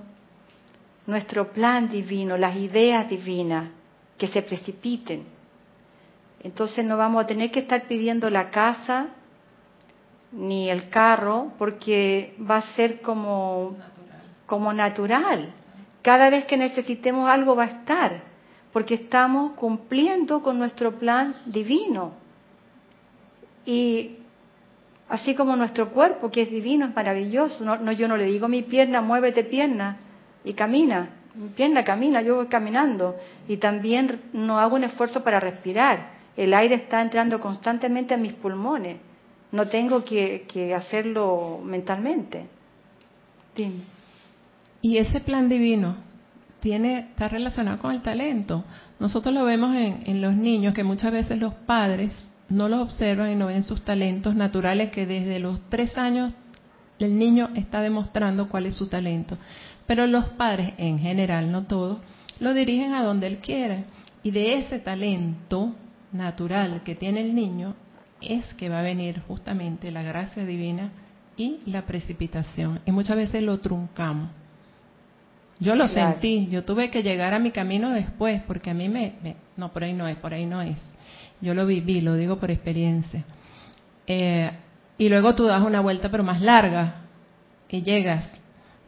[1.07, 3.69] nuestro plan divino, las ideas divinas
[4.15, 5.25] que se precipiten.
[6.43, 9.07] Entonces no vamos a tener que estar pidiendo la casa
[10.31, 14.21] ni el carro porque va a ser como natural.
[14.45, 15.53] como natural.
[16.03, 18.34] Cada vez que necesitemos algo va a estar,
[18.75, 22.11] porque estamos cumpliendo con nuestro plan divino.
[23.65, 24.17] Y
[25.07, 27.63] así como nuestro cuerpo, que es divino, es maravilloso.
[27.63, 29.95] No, no, yo no le digo mi pierna, muévete pierna,
[30.43, 33.15] y camina, mi pierna camina, yo voy caminando
[33.47, 36.09] y también no hago un esfuerzo para respirar.
[36.35, 38.97] El aire está entrando constantemente a mis pulmones.
[39.53, 42.45] No tengo que, que hacerlo mentalmente.
[43.55, 43.85] Dime.
[44.81, 45.95] Y ese plan divino
[46.65, 48.63] tiene está relacionado con el talento.
[48.99, 52.11] Nosotros lo vemos en, en los niños que muchas veces los padres
[52.49, 56.33] no los observan y no ven sus talentos naturales que desde los tres años
[56.97, 59.37] el niño está demostrando cuál es su talento.
[59.85, 61.99] Pero los padres, en general, no todos,
[62.39, 63.85] lo dirigen a donde él quiere.
[64.23, 65.75] Y de ese talento
[66.13, 67.75] natural que tiene el niño
[68.21, 70.89] es que va a venir justamente la gracia divina
[71.37, 72.79] y la precipitación.
[72.87, 74.31] Y muchas veces lo truncamos.
[75.59, 76.11] Yo lo claro.
[76.11, 79.71] sentí, yo tuve que llegar a mi camino después, porque a mí me, me, No,
[79.71, 80.77] por ahí no es, por ahí no es.
[81.41, 83.23] Yo lo viví, lo digo por experiencia.
[84.07, 84.51] Eh,
[84.97, 87.05] y luego tú das una vuelta, pero más larga,
[87.75, 88.25] y llegas.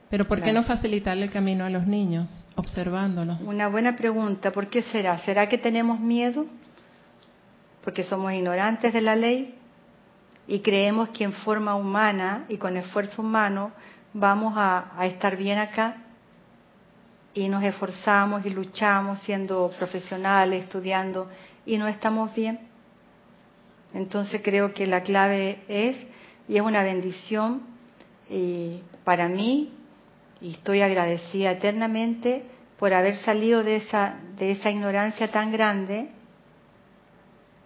[0.09, 3.41] Pero ¿por qué no facilitarle el camino a los niños, observándolos?
[3.41, 4.51] Una buena pregunta.
[4.51, 5.19] ¿Por qué será?
[5.19, 6.45] ¿Será que tenemos miedo?
[7.83, 9.55] Porque somos ignorantes de la ley
[10.47, 13.71] y creemos que en forma humana y con esfuerzo humano
[14.13, 15.97] vamos a, a estar bien acá
[17.37, 21.29] y nos esforzamos y luchamos siendo profesionales, estudiando
[21.67, 22.59] y no estamos bien.
[23.93, 25.97] Entonces creo que la clave es,
[26.47, 27.61] y es una bendición
[28.27, 29.71] y para mí,
[30.41, 32.43] y estoy agradecida eternamente
[32.79, 36.09] por haber salido de esa, de esa ignorancia tan grande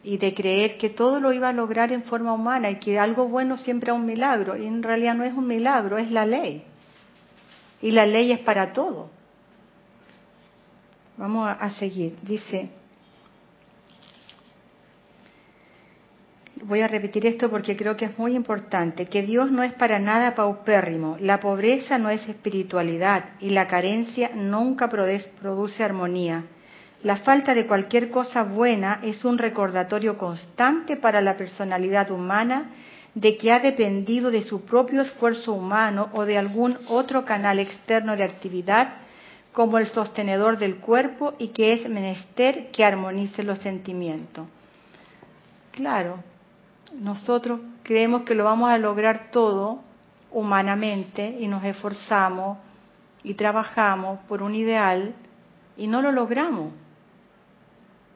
[0.04, 3.30] y de creer que todo lo iba a lograr en forma humana y que algo
[3.30, 4.58] bueno siempre es un milagro.
[4.58, 6.66] Y en realidad no es un milagro, es la ley.
[7.82, 9.21] Y la ley es para todo.
[11.22, 12.16] Vamos a seguir.
[12.24, 12.68] Dice,
[16.64, 20.00] voy a repetir esto porque creo que es muy importante, que Dios no es para
[20.00, 26.46] nada paupérrimo, la pobreza no es espiritualidad y la carencia nunca produce armonía.
[27.04, 32.72] La falta de cualquier cosa buena es un recordatorio constante para la personalidad humana
[33.14, 38.18] de que ha dependido de su propio esfuerzo humano o de algún otro canal externo
[38.18, 39.02] de actividad
[39.54, 44.48] como el sostenedor del cuerpo y que es menester que armonice los sentimientos.
[45.72, 46.20] Claro,
[47.00, 49.82] nosotros creemos que lo vamos a lograr todo
[50.32, 52.58] humanamente y nos esforzamos
[53.24, 55.14] y trabajamos por un ideal
[55.78, 56.72] y no lo logramos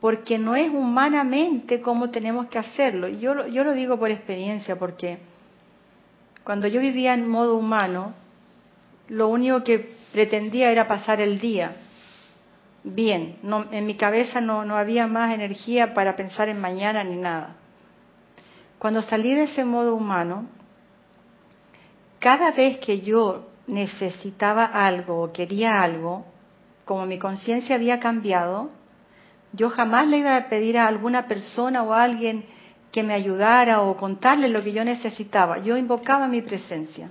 [0.06, 3.08] porque no es humanamente como tenemos que hacerlo.
[3.08, 5.18] Yo, yo lo digo por experiencia, porque
[6.44, 8.14] cuando yo vivía en modo humano,
[9.08, 11.76] lo único que pretendía era pasar el día
[12.86, 13.36] bien.
[13.72, 17.58] En mi cabeza no, no había más energía para pensar en mañana ni nada.
[18.80, 20.46] Cuando salí de ese modo humano,
[22.20, 26.26] cada vez que yo necesitaba algo o quería algo,
[26.86, 28.70] como mi conciencia había cambiado,
[29.52, 32.46] yo jamás le iba a pedir a alguna persona o a alguien
[32.94, 35.58] que me ayudara o contarle lo que yo necesitaba.
[35.58, 37.10] Yo invocaba mi presencia.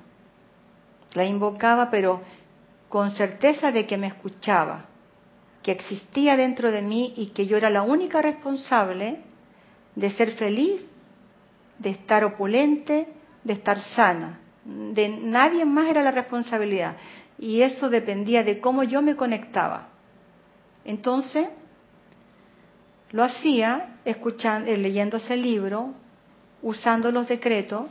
[1.12, 2.22] La invocaba, pero
[2.94, 4.84] con certeza de que me escuchaba,
[5.64, 9.18] que existía dentro de mí y que yo era la única responsable
[9.96, 10.86] de ser feliz,
[11.80, 13.08] de estar opulente,
[13.42, 14.38] de estar sana.
[14.64, 16.94] De nadie más era la responsabilidad.
[17.36, 19.88] Y eso dependía de cómo yo me conectaba.
[20.84, 21.48] Entonces,
[23.10, 25.94] lo hacía escuchando, eh, leyendo ese libro,
[26.62, 27.86] usando los decretos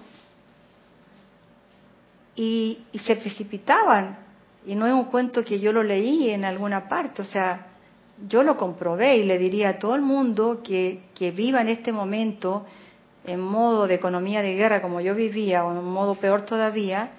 [2.37, 4.23] y, se precipitaban.
[4.65, 7.67] Y no es un cuento que yo lo leí en alguna parte, o sea,
[8.27, 11.91] yo lo comprobé y le diría a todo el mundo que, que viva en este
[11.91, 12.65] momento
[13.25, 17.11] en modo de economía de guerra como yo vivía o en un modo peor todavía,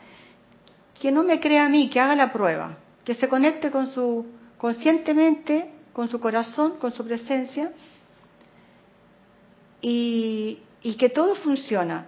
[1.00, 4.26] que no me crea a mí, que haga la prueba, que se conecte con su
[4.58, 7.72] conscientemente, con su corazón, con su presencia
[9.80, 10.60] y,
[10.98, 12.06] que todo funciona.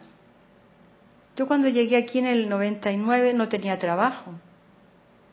[1.36, 4.32] Yo cuando llegué aquí en el 99 no tenía trabajo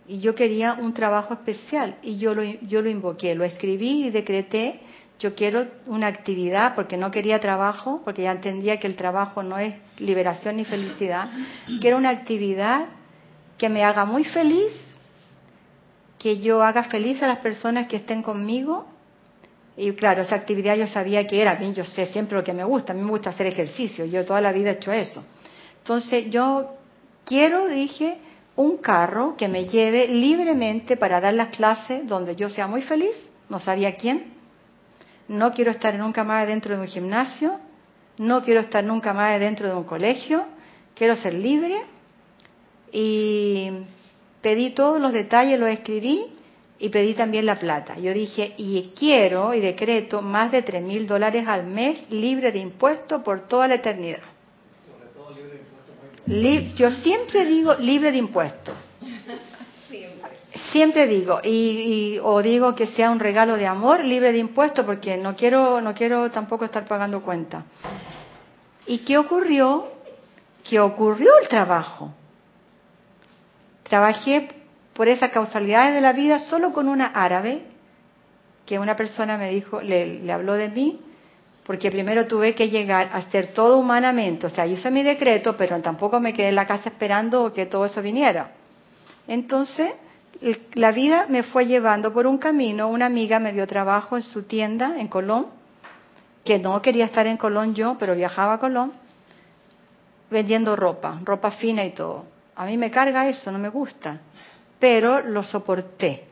[0.08, 4.12] y yo quería un trabajo especial y yo lo, yo lo invoqué, lo escribí y
[4.12, 4.82] decreté,
[5.20, 9.58] yo quiero una actividad porque no quería trabajo, porque ya entendía que el trabajo no
[9.58, 11.30] es liberación ni felicidad,
[11.80, 12.88] quiero una actividad
[13.58, 14.74] que me haga muy feliz,
[16.20, 18.88] que yo haga feliz a las personas que estén conmigo
[19.76, 22.64] y claro, esa actividad yo sabía que era, mí yo sé siempre lo que me
[22.64, 25.24] gusta, a mí me gusta hacer ejercicio, yo toda la vida he hecho eso.
[25.80, 26.76] Entonces yo
[27.26, 28.18] quiero, dije,
[28.56, 33.16] un carro que me lleve libremente para dar las clases donde yo sea muy feliz,
[33.50, 34.34] no sabía quién.
[35.28, 37.60] No quiero estar nunca más dentro de un gimnasio,
[38.18, 40.46] no quiero estar nunca más dentro de un colegio,
[40.94, 41.82] quiero ser libre.
[42.92, 43.72] Y
[44.42, 46.26] pedí todos los detalles, los escribí
[46.78, 47.98] y pedí también la plata.
[47.98, 52.60] Yo dije, y quiero y decreto más de tres mil dólares al mes libre de
[52.60, 54.33] impuestos por toda la eternidad.
[56.26, 58.76] Yo siempre digo libre de impuestos.
[60.72, 65.18] Siempre digo, y, o digo que sea un regalo de amor libre de impuestos, porque
[65.18, 67.66] no quiero, no quiero tampoco estar pagando cuenta.
[68.86, 69.92] ¿Y qué ocurrió?
[70.64, 72.14] Que ocurrió el trabajo.
[73.84, 74.50] Trabajé
[74.94, 77.64] por esas causalidades de la vida solo con una árabe,
[78.66, 81.02] que una persona me dijo, le, habló de mí,
[81.66, 85.80] porque primero tuve que llegar a hacer todo humanamente, o sea, hice mi decreto, pero
[85.82, 88.52] tampoco me quedé en la casa esperando que todo eso viniera.
[89.28, 89.94] Entonces,
[90.74, 94.44] la vida me fue llevando por un camino, una amiga me dio trabajo en su
[94.44, 95.48] tienda en Colón,
[96.44, 98.92] que no quería estar en Colón yo, pero viajaba a Colón,
[100.30, 102.26] vendiendo ropa, ropa fina y todo.
[102.56, 104.20] A mí me carga eso, no me gusta
[104.84, 106.26] pero lo soporté.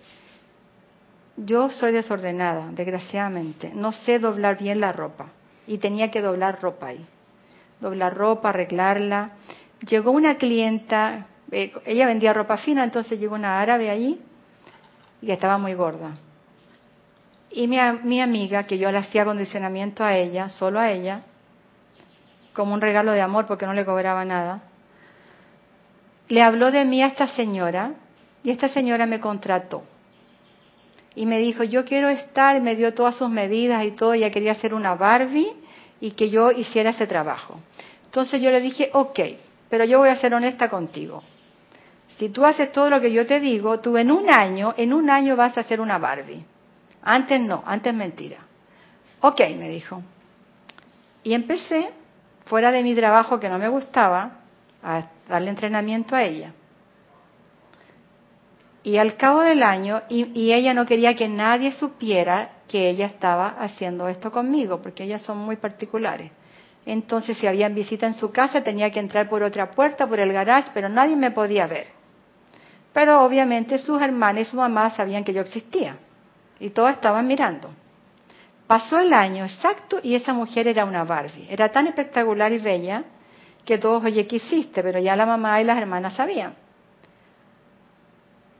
[1.44, 3.72] Yo soy desordenada, desgraciadamente.
[3.74, 5.30] No sé doblar bien la ropa
[5.66, 7.04] y tenía que doblar ropa ahí.
[7.80, 9.32] Doblar ropa, arreglarla.
[9.88, 14.22] Llegó una clienta, eh, ella vendía ropa fina, entonces llegó una árabe allí
[15.20, 16.12] y estaba muy gorda.
[17.50, 21.24] Y mi, mi amiga, que yo le hacía acondicionamiento a ella, solo a ella,
[22.54, 24.62] como un regalo de amor porque no le cobraba nada,
[26.28, 27.94] le habló de mí a esta señora
[28.44, 29.84] y esta señora me contrató.
[31.16, 34.54] Y me dijo, yo quiero estar, me dio todas sus medidas y todo, ella quería
[34.54, 35.52] hacer una Barbie
[36.00, 37.60] y que yo hiciera ese trabajo.
[38.06, 39.20] Entonces yo le dije, ok,
[39.70, 41.24] pero yo voy a ser honesta contigo.
[42.18, 45.10] Si tú haces todo lo que yo te digo, tú en un año, en un
[45.10, 46.46] año vas a hacer una Barbie.
[47.04, 48.38] Antes no, antes mentira.
[49.22, 50.02] Ok, me dijo.
[51.24, 51.92] Y empecé
[52.46, 54.40] fuera de mi trabajo que no me gustaba
[54.84, 56.54] a darle entrenamiento a ella.
[58.84, 63.48] Y al cabo del año, y, ella no quería que nadie supiera que ella estaba
[63.60, 66.32] haciendo esto conmigo, porque ellas son muy particulares.
[66.86, 70.34] Entonces, si habían visita en su casa, tenía que entrar por otra puerta, por el
[70.34, 71.88] garage, pero nadie me podía ver.
[72.92, 75.98] Pero obviamente sus hermanas y su mamá sabían que yo existía.
[76.60, 77.70] Y todos estaban mirando.
[78.66, 81.48] Pasó el año exacto y esa mujer era una Barbie.
[81.50, 83.04] Era tan espectacular y bella
[83.66, 84.82] que todos, oye, ¿qué hiciste?
[84.82, 86.56] Pero ya la mamá y las hermanas sabían.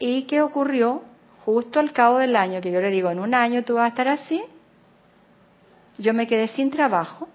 [0.02, 1.04] ¿Y qué ocurrió?
[1.46, 3.88] Justo al cabo del año, que yo le digo, en un año tú vas a
[3.90, 4.44] estar así,
[6.00, 7.28] yo me quedé sin trabajo.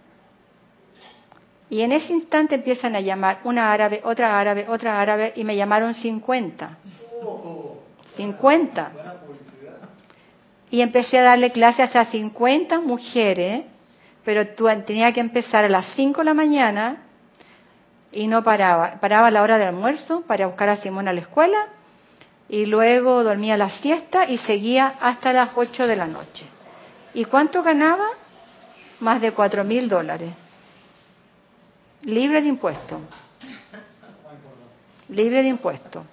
[1.70, 5.54] Y en ese instante empiezan a llamar una árabe, otra árabe, otra árabe, y me
[5.54, 6.78] llamaron 50.
[8.16, 8.92] 50.
[10.70, 13.62] Y empecé a darle clases a 50 mujeres,
[14.24, 14.44] pero
[14.84, 17.04] tenía que empezar a las 5 de la mañana
[18.10, 18.98] y no paraba.
[18.98, 21.68] Paraba a la hora del almuerzo para buscar a Simón a la escuela
[22.48, 26.46] y luego dormía la siesta y seguía hasta las 8 de la noche.
[27.14, 28.06] ¿Y cuánto ganaba?
[29.00, 30.32] Más de cuatro mil dólares.
[32.02, 33.00] Libre de impuestos.
[35.08, 36.04] Libre de impuestos.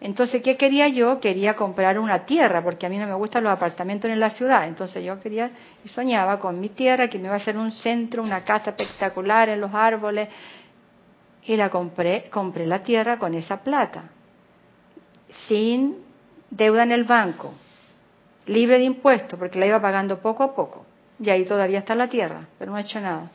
[0.00, 1.20] Entonces, ¿qué quería yo?
[1.20, 4.66] Quería comprar una tierra, porque a mí no me gustan los apartamentos en la ciudad.
[4.66, 5.50] Entonces yo quería
[5.84, 9.50] y soñaba con mi tierra, que me iba a hacer un centro, una casa espectacular
[9.50, 10.28] en los árboles.
[11.44, 14.04] Y la compré, compré la tierra con esa plata
[15.48, 15.96] sin
[16.50, 17.52] deuda en el banco,
[18.46, 20.84] libre de impuestos, porque la iba pagando poco a poco.
[21.18, 23.30] Y ahí todavía está la tierra, pero no ha hecho nada.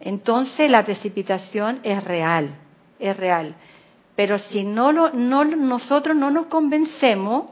[0.00, 2.56] Entonces la precipitación es real,
[2.98, 3.54] es real.
[4.16, 7.50] Pero si no, lo, no nosotros no nos convencemos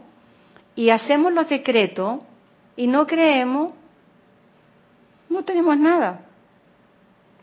[0.74, 2.20] y hacemos los decretos
[2.76, 3.72] y no creemos,
[5.28, 6.26] no tenemos nada.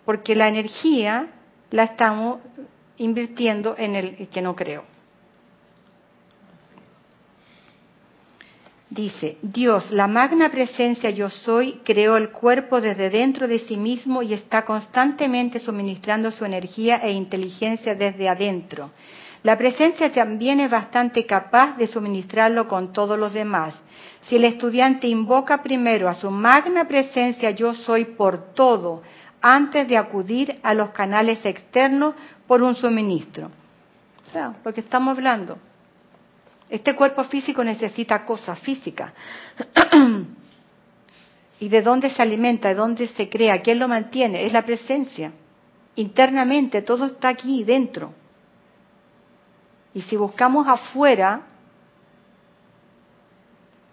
[0.05, 1.27] Porque la energía
[1.71, 2.39] la estamos
[2.97, 4.83] invirtiendo en el que no creo.
[8.89, 14.23] Dice, Dios, la magna presencia yo soy, creó el cuerpo desde dentro de sí mismo
[14.23, 18.89] y está constantemente suministrando su energía e inteligencia desde adentro.
[19.43, 23.79] La presencia también es bastante capaz de suministrarlo con todos los demás.
[24.23, 29.03] Si el estudiante invoca primero a su magna presencia yo soy por todo,
[29.39, 32.15] antes de acudir a los canales externos
[32.47, 33.51] por un suministro.
[34.27, 35.57] O sea, lo que estamos hablando.
[36.69, 39.11] Este cuerpo físico necesita cosas físicas.
[41.59, 42.69] ¿Y de dónde se alimenta?
[42.69, 43.61] ¿De dónde se crea?
[43.61, 44.45] ¿Quién lo mantiene?
[44.45, 45.31] Es la presencia.
[45.95, 48.13] Internamente, todo está aquí dentro.
[49.93, 51.41] Y si buscamos afuera,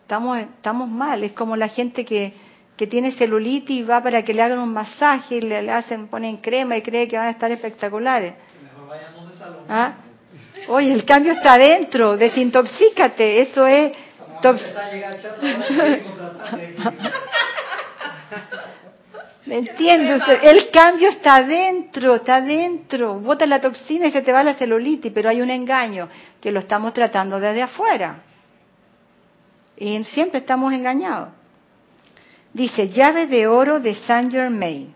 [0.03, 1.25] estamos, estamos mal.
[1.25, 2.35] Es como la gente que,
[2.77, 6.37] que tiene celulitis y va para que le hagan un masaje y le, hacen, ponen
[6.37, 8.35] crema y cree que van a estar espectaculares.
[9.69, 9.95] ¿Ah?
[10.69, 13.93] Oye, el cambio está adentro, desintoxícate, eso es...
[19.47, 20.23] ¿Me entiendes?
[20.43, 23.15] El cambio está adentro, está adentro.
[23.21, 26.09] Bota la toxina y se te va la celulitis, pero hay un engaño
[26.41, 28.23] que lo estamos tratando desde afuera.
[29.77, 31.29] Y siempre estamos engañados.
[32.53, 34.96] Dice, llave de oro de Saint Germain.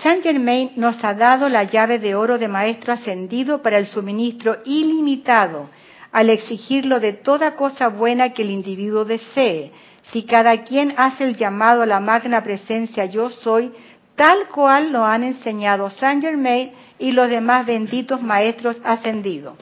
[0.00, 4.58] Saint Germain nos ha dado la llave de oro de Maestro ascendido para el suministro
[4.64, 5.68] ilimitado,
[6.10, 9.70] al exigirlo de toda cosa buena que el individuo desee.
[10.10, 13.72] Si cada quien hace el llamado a la magna presencia yo soy,
[14.16, 19.56] tal cual lo han enseñado Saint Germain y los demás benditos maestros ascendidos.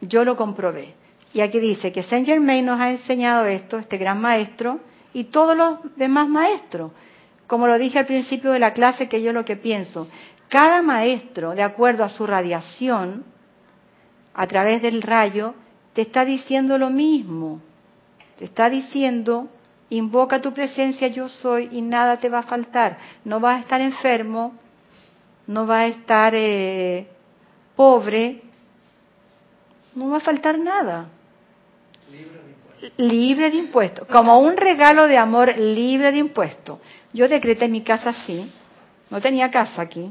[0.00, 0.94] Yo lo comprobé.
[1.32, 4.80] Y aquí dice que Saint Germain nos ha enseñado esto, este gran maestro,
[5.12, 6.90] y todos los demás maestros
[7.50, 10.06] como lo dije al principio de la clase, que yo lo que pienso,
[10.48, 13.24] cada maestro, de acuerdo a su radiación,
[14.32, 15.56] a través del rayo,
[15.92, 17.60] te está diciendo lo mismo.
[18.38, 19.48] Te está diciendo,
[19.88, 22.98] invoca tu presencia, yo soy, y nada te va a faltar.
[23.24, 24.52] No vas a estar enfermo,
[25.48, 27.08] no vas a estar eh,
[27.74, 28.42] pobre,
[29.96, 31.08] no va a faltar nada.
[32.96, 34.06] Libre de impuestos.
[34.08, 36.78] Como un regalo de amor libre de impuestos.
[37.12, 38.50] Yo decreté mi casa así,
[39.10, 40.10] no tenía casa aquí.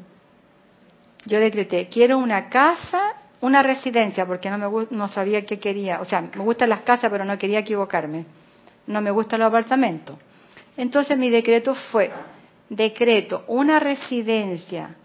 [1.26, 6.02] Yo decreté, quiero una casa, una residencia, porque no, me, no sabía qué quería.
[6.02, 8.26] O sea, me gustan las casas, pero no quería equivocarme.
[8.88, 10.18] No me gustan los apartamentos.
[10.78, 12.12] Entonces mi decreto fue,
[12.70, 14.96] decreto una residencia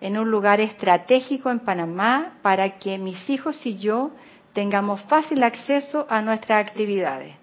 [0.00, 4.12] en un lugar estratégico en Panamá para que mis hijos y yo
[4.56, 7.34] tengamos fácil acceso a nuestras actividades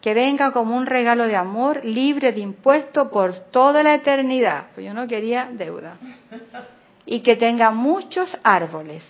[0.00, 4.86] que venga como un regalo de amor libre de impuesto por toda la eternidad, pues
[4.86, 5.96] yo no quería deuda,
[7.04, 9.04] y que tenga muchos árboles.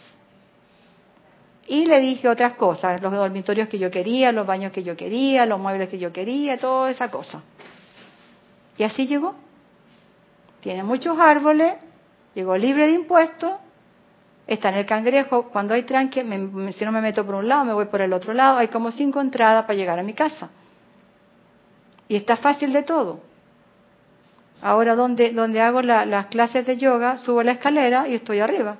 [1.66, 5.44] Y le dije otras cosas, los dormitorios que yo quería, los baños que yo quería,
[5.44, 7.42] los muebles que yo quería, toda esa cosa.
[8.78, 9.34] Y así llegó.
[10.60, 11.74] Tiene muchos árboles,
[12.34, 13.52] llegó libre de impuestos,
[14.46, 16.22] está en el cangrejo, cuando hay tranque,
[16.76, 18.92] si no me meto por un lado, me voy por el otro lado, hay como
[18.92, 20.50] cinco entradas para llegar a mi casa.
[22.08, 23.20] Y está fácil de todo.
[24.62, 28.76] Ahora donde, donde hago las clases de yoga, subo la escalera y estoy arriba.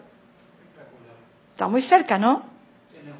[1.51, 2.45] Está muy cerca, ¿no?
[2.93, 3.15] Tienes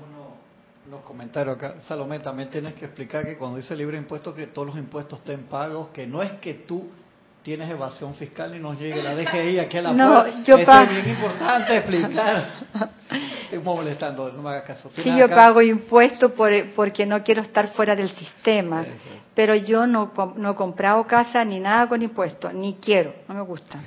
[0.87, 1.81] unos comentarios acá.
[1.83, 5.45] Salomé, también tienes que explicar que cuando dice libre impuesto, que todos los impuestos estén
[5.45, 6.89] pagos, que no es que tú
[7.47, 10.43] tienes evasión fiscal y nos llegue la DGI aquí a la no, puerta.
[10.43, 12.51] Yo Eso es bien importante explicar.
[13.45, 14.91] Estoy molestando, no me hagas caso.
[14.97, 18.85] Sí, yo pago impuestos por, porque no quiero estar fuera del sistema,
[19.33, 23.43] pero yo no, no he comprado casa ni nada con impuestos, ni quiero, no me
[23.43, 23.79] gusta.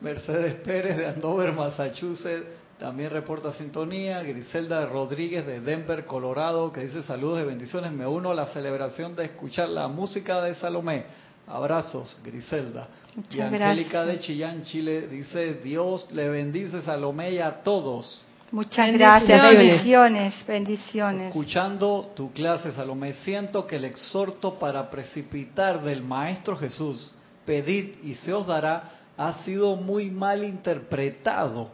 [0.00, 2.46] Mercedes Pérez de Andover, Massachusetts,
[2.78, 4.22] también reporta sintonía.
[4.22, 7.92] Griselda Rodríguez de Denver, Colorado, que dice saludos y bendiciones.
[7.92, 11.04] Me uno a la celebración de escuchar la música de Salomé
[11.46, 12.88] Abrazos, Griselda.
[13.30, 18.24] y Angélica de Chillán, Chile, dice, Dios le bendice Salomé y a todos.
[18.50, 21.28] Muchas gracias, bendiciones, bendiciones.
[21.28, 27.10] Escuchando tu clase, Salomé, siento que el exhorto para precipitar del Maestro Jesús,
[27.44, 31.70] pedid y se os dará, ha sido muy mal interpretado.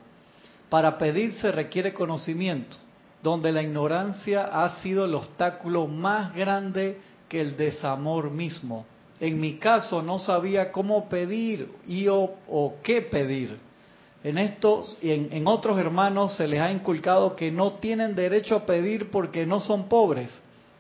[0.69, 2.77] Para pedir se requiere conocimiento,
[3.23, 6.99] donde la ignorancia ha sido el obstáculo más grande
[7.29, 8.87] que el desamor mismo.
[9.21, 13.59] En mi caso no sabía cómo pedir y o, qué pedir.
[14.25, 18.57] En estos y en, en, otros hermanos se les ha inculcado que no tienen derecho
[18.57, 20.31] a pedir porque no son pobres.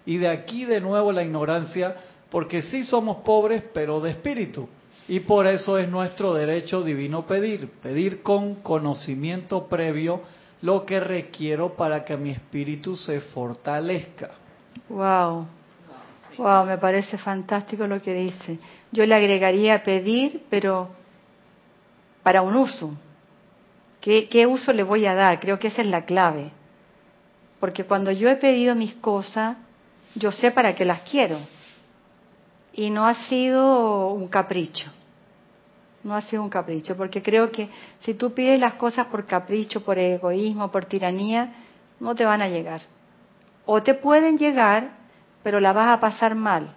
[0.06, 1.96] Y de aquí de nuevo la ignorancia,
[2.30, 4.68] porque sí somos pobres, pero de espíritu.
[5.08, 10.22] Y por eso es nuestro derecho divino pedir, pedir con conocimiento previo
[10.62, 14.30] lo que requiero para que mi espíritu se fortalezca.
[14.88, 15.46] Wow.
[16.40, 18.58] Wow, me parece fantástico lo que dice.
[18.92, 20.88] Yo le agregaría pedir, pero
[22.22, 22.94] para un uso.
[24.00, 25.38] ¿Qué, ¿Qué, uso le voy a dar?
[25.38, 26.50] Creo que esa es la clave.
[27.60, 29.58] Porque cuando yo he pedido mis cosas,
[30.14, 31.36] yo sé para qué las quiero.
[32.72, 34.90] Y no ha sido un capricho.
[36.02, 37.68] No ha sido un capricho, porque creo que
[37.98, 41.52] si tú pides las cosas por capricho, por egoísmo, por tiranía,
[42.00, 42.80] no te van a llegar.
[43.66, 44.99] O te pueden llegar,
[45.42, 46.74] pero la vas a pasar mal.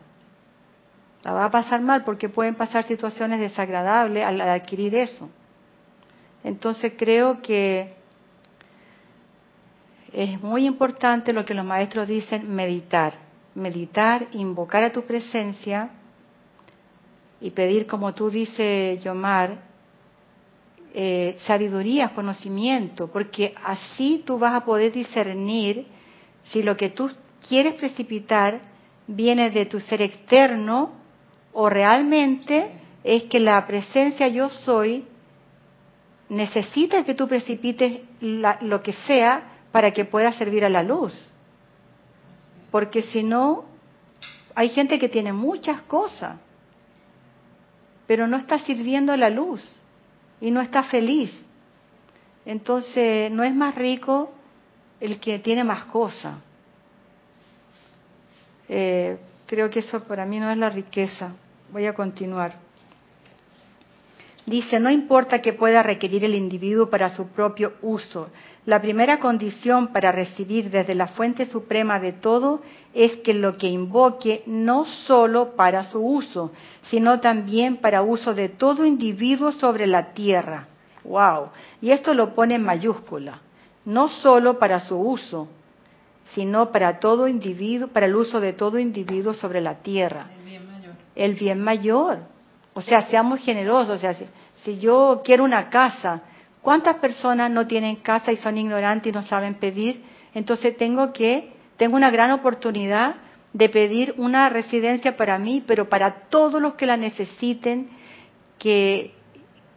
[1.23, 5.29] La vas a pasar mal porque pueden pasar situaciones desagradables al adquirir eso.
[6.43, 7.93] Entonces creo que
[10.11, 13.13] es muy importante lo que los maestros dicen, meditar.
[13.55, 15.89] Meditar, invocar a tu presencia
[17.39, 19.57] y pedir, como tú dices, Yomar,
[20.93, 25.87] eh, sabiduría, conocimiento, porque así tú vas a poder discernir
[26.43, 27.11] si lo que tú
[27.47, 28.61] quieres precipitar
[29.07, 30.91] viene de tu ser externo
[31.51, 32.71] o realmente
[33.03, 35.05] es que la presencia yo soy
[36.29, 41.13] necesita que tú precipites lo que sea para que pueda servir a la luz.
[42.71, 43.65] Porque si no,
[44.55, 46.37] hay gente que tiene muchas cosas,
[48.07, 49.81] pero no está sirviendo a la luz
[50.41, 51.31] y no está feliz.
[52.45, 54.31] Entonces, no es más rico
[54.99, 56.35] el que tiene más cosas.
[58.69, 61.31] Eh, creo que eso para mí no es la riqueza.
[61.71, 62.55] Voy a continuar.
[64.45, 68.29] Dice, no importa que pueda requerir el individuo para su propio uso.
[68.65, 72.61] La primera condición para recibir desde la fuente suprema de todo
[72.93, 76.51] es que lo que invoque no solo para su uso,
[76.89, 80.67] sino también para uso de todo individuo sobre la tierra.
[81.05, 81.49] Wow.
[81.81, 83.39] Y esto lo pone en mayúscula.
[83.85, 85.47] No solo para su uso,
[86.33, 90.27] sino para todo individuo, para el uso de todo individuo sobre la tierra.
[90.35, 90.95] El bien mayor.
[91.15, 92.19] El bien mayor.
[92.73, 93.95] O sea, seamos generosos.
[93.95, 94.15] O sea,
[94.55, 96.21] si, yo quiero una casa,
[96.61, 100.03] ¿cuántas personas no tienen casa y son ignorantes y no saben pedir?
[100.33, 103.15] Entonces tengo que, tengo una gran oportunidad
[103.51, 107.89] de pedir una residencia para mí, pero para todos los que la necesiten,
[108.57, 109.13] que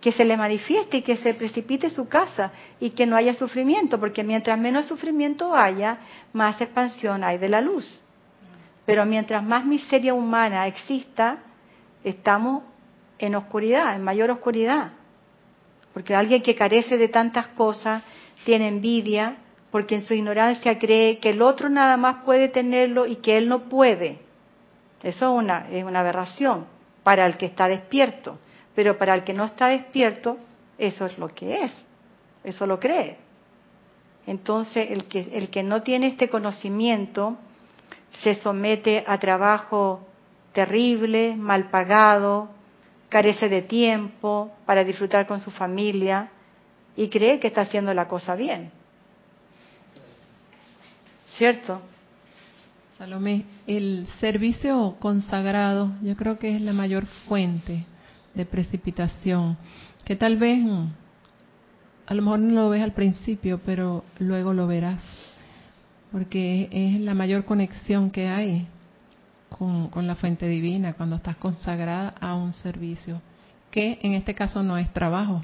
[0.00, 3.98] que se le manifieste y que se precipite su casa y que no haya sufrimiento,
[3.98, 5.98] porque mientras menos sufrimiento haya,
[6.32, 8.02] más expansión hay de la luz.
[8.84, 11.38] Pero mientras más miseria humana exista,
[12.04, 12.62] estamos
[13.18, 14.92] en oscuridad, en mayor oscuridad.
[15.92, 18.02] Porque alguien que carece de tantas cosas
[18.44, 19.38] tiene envidia,
[19.70, 23.48] porque en su ignorancia cree que el otro nada más puede tenerlo y que él
[23.48, 24.20] no puede.
[25.02, 26.66] Eso es una, es una aberración
[27.02, 28.38] para el que está despierto,
[28.76, 30.36] pero para el que no está despierto,
[30.78, 31.86] eso es lo que es,
[32.44, 33.16] eso lo cree.
[34.26, 37.38] Entonces, el que, el que no tiene este conocimiento
[38.22, 40.06] se somete a trabajo
[40.52, 42.50] terrible, mal pagado,
[43.08, 46.28] carece de tiempo para disfrutar con su familia
[46.96, 48.70] y cree que está haciendo la cosa bien.
[51.36, 51.80] ¿Cierto?
[52.98, 57.86] Salomé, el servicio consagrado yo creo que es la mayor fuente
[58.36, 59.56] de precipitación,
[60.04, 60.86] que tal vez mm,
[62.06, 65.02] a lo mejor no lo ves al principio, pero luego lo verás,
[66.12, 68.68] porque es la mayor conexión que hay
[69.48, 73.20] con, con la fuente divina cuando estás consagrada a un servicio,
[73.70, 75.42] que en este caso no es trabajo,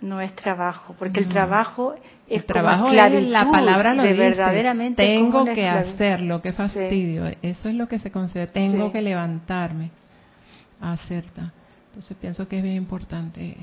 [0.00, 1.94] no es trabajo, porque el trabajo
[2.26, 6.52] es el trabajo como es la palabra lo de dice, verdaderamente tengo que hacerlo, qué
[6.52, 8.92] fastidio, eso es lo que se considera, tengo Sí.
[8.92, 9.90] que levantarme
[10.80, 11.24] a hacer.
[11.90, 13.56] Entonces pienso que es bien importante.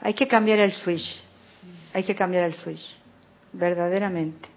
[0.00, 1.22] Hay que cambiar el switch,
[1.92, 2.96] hay que cambiar el switch,
[3.52, 4.48] verdaderamente.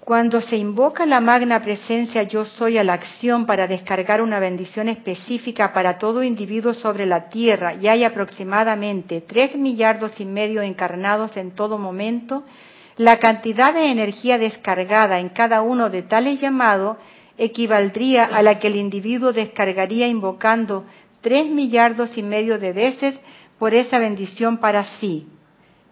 [0.00, 4.88] Cuando se invoca la magna presencia yo soy a la acción para descargar una bendición
[4.88, 11.36] específica para todo individuo sobre la tierra y hay aproximadamente tres millardos y medio encarnados
[11.36, 12.42] en todo momento,
[12.96, 16.96] la cantidad de energía descargada en cada uno de tales llamados
[17.38, 20.84] equivaldría a la que el individuo descargaría invocando
[21.20, 23.18] tres millardos y medio de veces
[23.58, 25.26] por esa bendición para sí.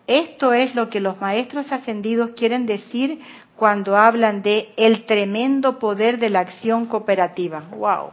[0.06, 3.20] Esto es lo que los maestros ascendidos quieren decir
[3.56, 7.60] cuando hablan de el tremendo poder de la acción cooperativa.
[7.70, 8.12] Wow.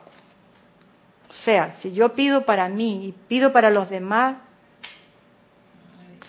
[1.30, 4.38] O sea, si yo pido para mí y pido para los demás,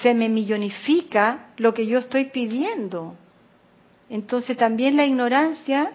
[0.01, 3.15] se me millonifica lo que yo estoy pidiendo.
[4.11, 5.93] Entonces también la ignorancia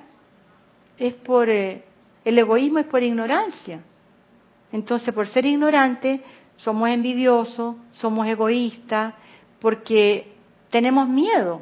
[1.00, 1.84] es por eh,
[2.26, 3.82] el egoísmo es por ignorancia.
[4.72, 6.22] Entonces, por ser ignorante,
[6.58, 9.16] somos envidiosos, somos egoístas,
[9.60, 10.34] porque
[10.70, 11.62] tenemos miedo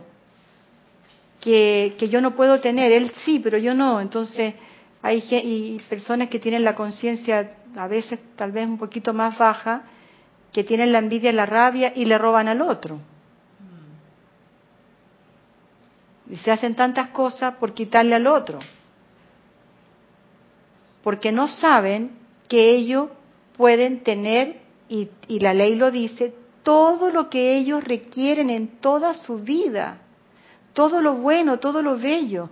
[1.39, 4.01] que, que yo no puedo tener, él sí, pero yo no.
[4.01, 4.55] Entonces,
[5.01, 9.83] hay y personas que tienen la conciencia a veces tal vez un poquito más baja,
[10.51, 12.99] que tienen la envidia y la rabia y le roban al otro.
[16.29, 18.59] Y se hacen tantas cosas por quitarle al otro.
[21.07, 22.17] Porque no saben
[22.49, 23.07] que ellos
[23.55, 24.57] pueden tener,
[24.89, 26.33] y, y la ley lo dice,
[26.63, 29.99] todo lo que ellos requieren en toda su vida,
[30.73, 32.49] todo lo bueno, todo lo bello.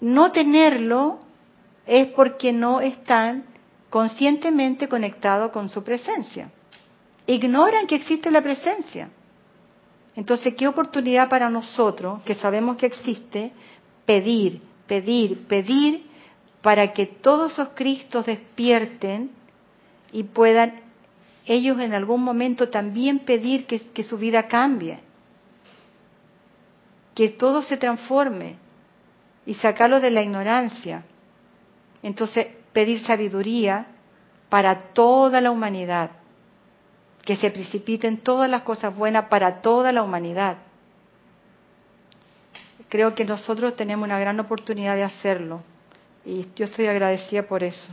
[0.00, 1.18] No tenerlo
[1.84, 3.46] es porque no están
[3.90, 6.52] conscientemente conectados con su presencia.
[7.26, 9.10] Ignoran que existe la presencia.
[10.14, 13.50] Entonces, qué oportunidad para nosotros, que sabemos que existe,
[14.06, 16.11] pedir, pedir, pedir
[16.62, 19.30] para que todos esos Cristos despierten
[20.12, 20.80] y puedan
[21.44, 25.00] ellos en algún momento también pedir que, su vida cambie,
[27.16, 28.56] que todo se transforme
[29.44, 31.02] y sacarlo de la ignorancia.
[32.00, 33.86] Entonces, pedir sabiduría
[34.48, 36.10] para toda la humanidad,
[37.24, 40.58] que se precipiten todas las cosas buenas para toda la humanidad.
[42.88, 45.62] Creo que nosotros tenemos una gran oportunidad de hacerlo
[46.24, 47.88] y yo estoy agradecida por eso.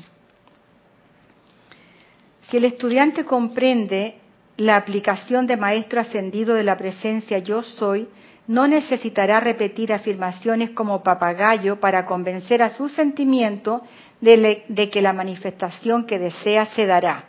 [2.50, 4.16] Si el estudiante comprende
[4.58, 8.08] la aplicación de maestro ascendido de la presencia yo soy,
[8.48, 13.84] no necesitará repetir afirmaciones como papagayo para convencer a su sentimiento
[14.22, 17.26] de, de que la manifestación que desea se dará.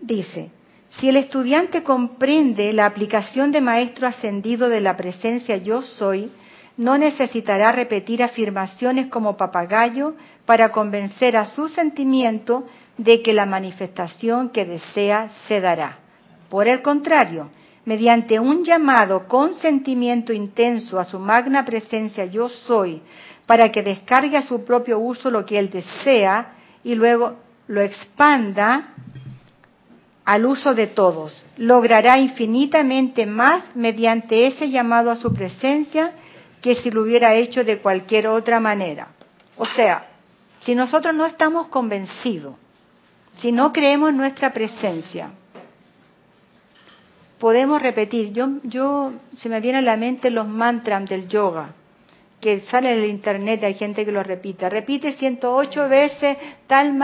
[0.00, 0.50] Dice,
[0.90, 6.30] si el estudiante comprende la aplicación de maestro ascendido de la presencia yo soy,
[6.76, 10.14] no necesitará repetir afirmaciones como papagayo
[10.44, 12.66] para convencer a su sentimiento
[12.98, 15.98] de que la manifestación que desea se dará.
[16.50, 17.50] Por el contrario,
[17.84, 23.00] mediante un llamado con sentimiento intenso a su magna presencia yo soy,
[23.46, 26.54] para que descargue a su propio uso lo que él desea
[26.84, 27.36] y luego
[27.68, 28.94] lo expanda
[30.24, 31.32] al uso de todos.
[31.56, 36.12] Logrará infinitamente más mediante ese llamado a su presencia
[36.66, 39.06] que si lo hubiera hecho de cualquier otra manera.
[39.56, 40.08] O sea,
[40.62, 42.56] si nosotros no estamos convencidos,
[43.36, 45.30] si no creemos en nuestra presencia,
[47.38, 48.32] podemos repetir.
[48.32, 51.68] Yo, yo se me vienen a la mente los mantras del yoga,
[52.40, 54.68] que que sale en el internet, hay gente que lo repite.
[54.68, 56.36] Repite 108 veces
[56.66, 56.98] tal,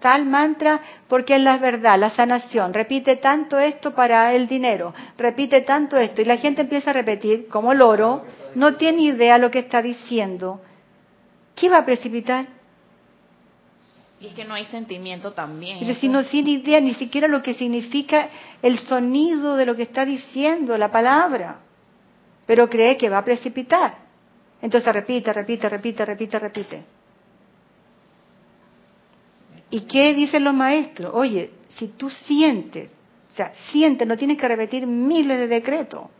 [0.00, 2.74] tal mantra porque es la verdad, la sanación.
[2.74, 4.92] Repite tanto esto para el dinero.
[5.16, 6.22] Repite tanto esto.
[6.22, 8.24] Y la gente empieza a repetir como loro,
[8.56, 10.62] no tiene idea lo que está diciendo.
[11.54, 12.46] ¿Qué va a precipitar?
[14.18, 15.80] Y es que no hay sentimiento también.
[15.80, 18.30] Pero si no tiene idea ni siquiera lo que significa
[18.62, 21.58] el sonido de lo que está diciendo, la palabra.
[22.46, 23.98] Pero cree que va a precipitar.
[24.62, 26.84] Entonces repite, repite, repite, repite, repite.
[29.68, 31.12] ¿Y qué dicen los maestros?
[31.14, 32.90] Oye, si tú sientes,
[33.32, 36.15] o sea, sientes, no tienes que repetir miles de decretos.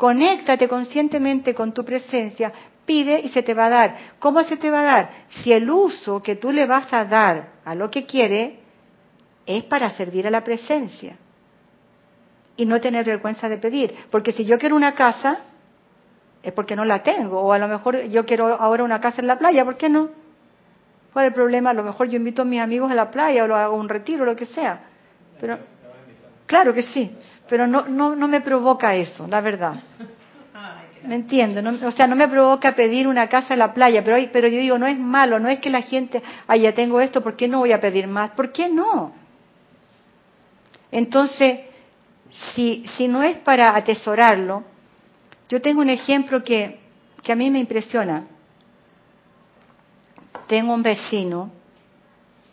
[0.00, 2.50] Conéctate conscientemente con tu presencia,
[2.86, 3.96] pide y se te va a dar.
[4.18, 5.10] ¿Cómo se te va a dar?
[5.28, 8.60] Si el uso que tú le vas a dar a lo que quiere
[9.44, 11.18] es para servir a la presencia
[12.56, 13.94] y no tener vergüenza de pedir.
[14.10, 15.40] Porque si yo quiero una casa,
[16.42, 17.38] es porque no la tengo.
[17.38, 20.08] O a lo mejor yo quiero ahora una casa en la playa, ¿por qué no?
[21.12, 21.70] ¿Cuál es el problema?
[21.70, 23.90] A lo mejor yo invito a mis amigos a la playa o lo hago un
[23.90, 24.80] retiro, lo que sea.
[25.38, 25.58] Pero,
[26.50, 27.12] claro que sí,
[27.48, 29.74] pero no, no, no me provoca eso, la verdad.
[31.04, 31.62] ¿Me entiendo?
[31.86, 34.76] o sea, no me provoca pedir una casa en la playa, pero, pero yo digo,
[34.76, 37.60] no es malo, no es que la gente, ah, ya tengo esto, ¿por qué no
[37.60, 38.32] voy a pedir más?
[38.32, 39.12] ¿Por qué no?
[40.90, 41.60] Entonces,
[42.52, 44.64] si, si no es para atesorarlo,
[45.48, 46.80] yo tengo un ejemplo que,
[47.22, 48.24] que a mí me impresiona.
[50.48, 51.52] Tengo un vecino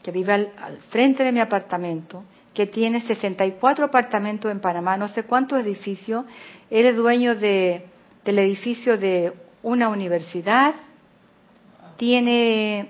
[0.04, 2.24] que vive al, frente de mi apartamento,
[2.58, 6.26] que tiene 64 apartamentos en Panamá, no sé cuántos edificios.
[6.72, 7.86] Él es dueño de,
[8.26, 9.32] del edificio de
[9.62, 10.74] una universidad,
[11.98, 12.90] tiene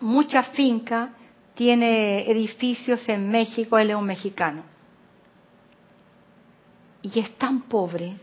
[0.00, 1.10] mucha finca,
[1.54, 4.64] tiene edificios en México, él es un mexicano.
[7.02, 8.16] Y es tan pobre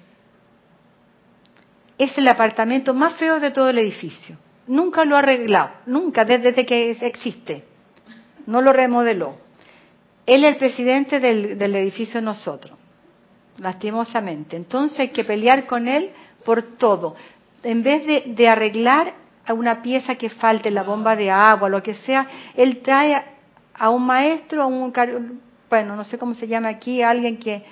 [1.97, 4.35] es el apartamento más feo de todo el edificio.
[4.67, 7.63] Nunca lo ha arreglado, nunca, desde que existe.
[8.45, 9.46] No lo remodeló.
[10.27, 12.77] Él es el presidente del, edificio nosotros,
[13.57, 14.57] lastimosamente.
[14.57, 16.11] Entonces hay que pelear con él
[16.43, 17.15] por todo.
[17.63, 19.13] En vez de, de arreglar
[19.45, 23.23] a una pieza que falte, la bomba de agua, lo que sea, él trae
[23.73, 24.91] a un maestro, a un,
[25.69, 27.63] bueno, no sé cómo se llama aquí, a alguien que,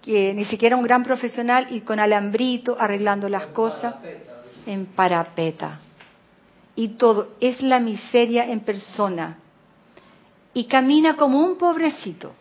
[0.00, 3.96] que ni siquiera un gran profesional y con alambrito arreglando las cosas
[4.66, 5.80] en parapeta.
[6.76, 9.38] Y todo, es la miseria en persona.
[10.58, 12.32] Y camina como un pobrecito.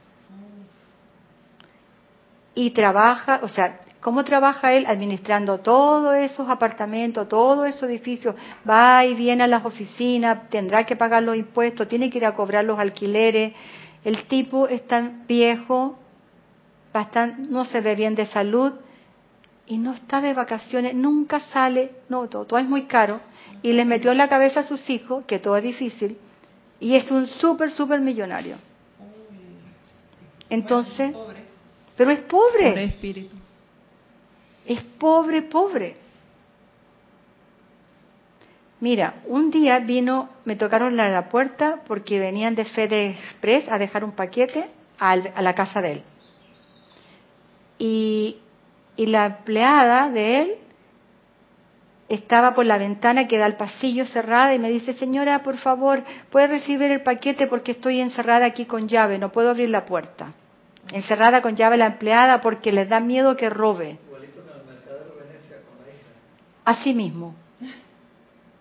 [2.56, 4.88] Y trabaja, o sea, ¿cómo trabaja él?
[4.88, 8.34] Administrando todos esos apartamentos, todos esos edificios.
[8.68, 12.34] Va y viene a las oficinas, tendrá que pagar los impuestos, tiene que ir a
[12.34, 13.54] cobrar los alquileres.
[14.04, 16.00] El tipo es tan viejo
[17.50, 18.74] no se ve bien de salud
[19.68, 23.20] y no está de vacaciones, nunca sale, no, todo, es muy caro,
[23.62, 26.18] y le metió en la cabeza a sus hijos que todo es difícil,
[26.80, 28.58] y es un súper, súper millonario.
[30.50, 31.14] Entonces,
[31.96, 32.70] pero es pobre.
[32.70, 33.36] Pobre espíritu.
[34.66, 35.96] Es pobre, pobre.
[38.80, 44.04] Mira, un día vino, me tocaron la puerta porque venían de Fede Express a dejar
[44.04, 44.68] un paquete
[45.00, 46.04] a la casa de él
[47.80, 48.38] y,
[48.98, 50.56] la empleada de él
[52.10, 56.04] estaba por la ventana que da al pasillo cerrada y me dice, señora, por favor,
[56.30, 60.34] ¿puede recibir el paquete porque estoy encerrada aquí con llave, no puedo abrir la puerta?
[60.92, 63.98] Encerrada con llave la empleada porque les da miedo que robe.
[66.64, 67.36] Así mismo.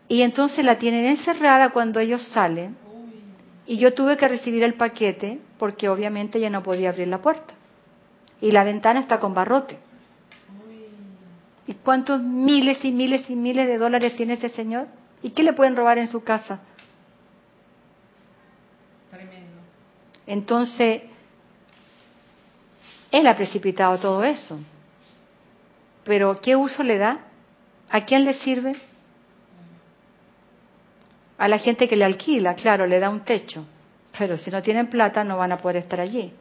[0.09, 2.77] Y entonces la tienen encerrada cuando ellos salen
[3.67, 7.55] y yo tuve que recibir el paquete porque obviamente ella no podía abrir la puerta
[8.41, 9.79] y la ventana está con barrote.
[11.67, 14.87] ¿Y cuántos miles y miles y miles de dólares tiene ese señor?
[15.23, 16.61] ¿Y qué le pueden robar en su casa?
[19.11, 19.61] Tremendo.
[20.27, 21.03] Entonces,
[23.11, 24.59] él ha precipitado todo eso.
[26.05, 27.19] Pero ¿qué uso le da?
[27.91, 28.77] ¿A quién le sirve?
[31.39, 33.65] A la gente que le alquila, claro, le da un techo.
[34.17, 36.33] Pero si no tienen plata no van a poder estar allí.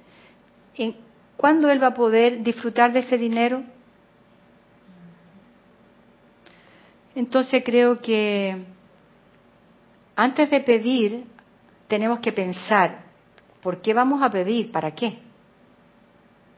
[1.36, 3.64] ¿Cuándo él va a poder disfrutar de ese dinero?
[7.16, 8.58] Entonces creo que
[10.16, 11.26] antes de pedir
[11.88, 13.04] tenemos que pensar,
[13.62, 14.72] ¿por qué vamos a pedir?
[14.72, 15.20] ¿Para qué?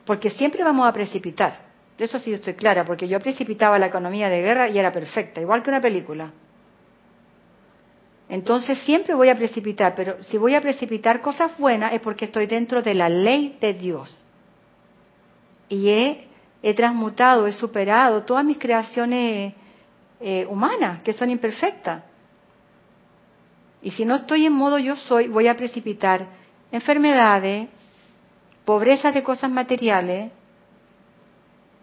[0.06, 1.68] Porque siempre vamos a precipitar.
[1.98, 5.42] De eso sí estoy clara, porque yo precipitaba la economía de guerra y era perfecta,
[5.42, 6.32] igual que una película.
[8.30, 12.46] Entonces siempre voy a precipitar, pero si voy a precipitar cosas buenas es porque estoy
[12.46, 14.22] dentro de la ley de Dios
[15.70, 19.54] y he, transmutado, he superado todas mis creaciones
[20.20, 22.04] eh, humanas, que son imperfectas.
[23.82, 26.28] Y si no estoy en modo yo soy, voy a precipitar
[26.72, 27.70] enfermedades,
[28.66, 30.32] pobreza de cosas materiales,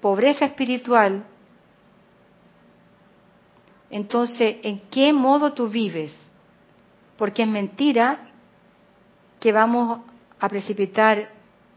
[0.00, 1.24] pobreza espiritual.
[3.90, 6.18] Entonces, ¿en qué modo tú vives?
[7.16, 8.28] Porque es mentira
[9.40, 10.00] que vamos
[10.40, 11.30] a precipitar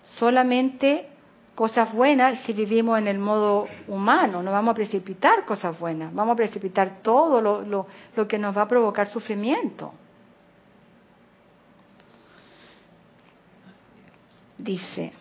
[0.04, 1.10] solamente
[1.58, 6.34] cosas buenas si vivimos en el modo humano, no vamos a precipitar cosas buenas, vamos
[6.34, 9.92] a precipitar todo lo, lo que nos va a provocar sufrimiento.
[14.60, 15.14] Dice,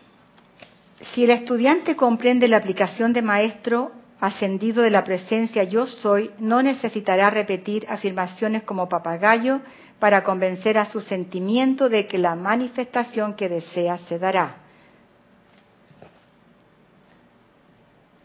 [1.11, 6.61] si el estudiante comprende la aplicación de maestro ascendido de la presencia yo soy, no
[6.61, 9.61] necesitará repetir afirmaciones como papagayo
[9.97, 14.66] para convencer a su sentimiento de que la manifestación que desea se dará.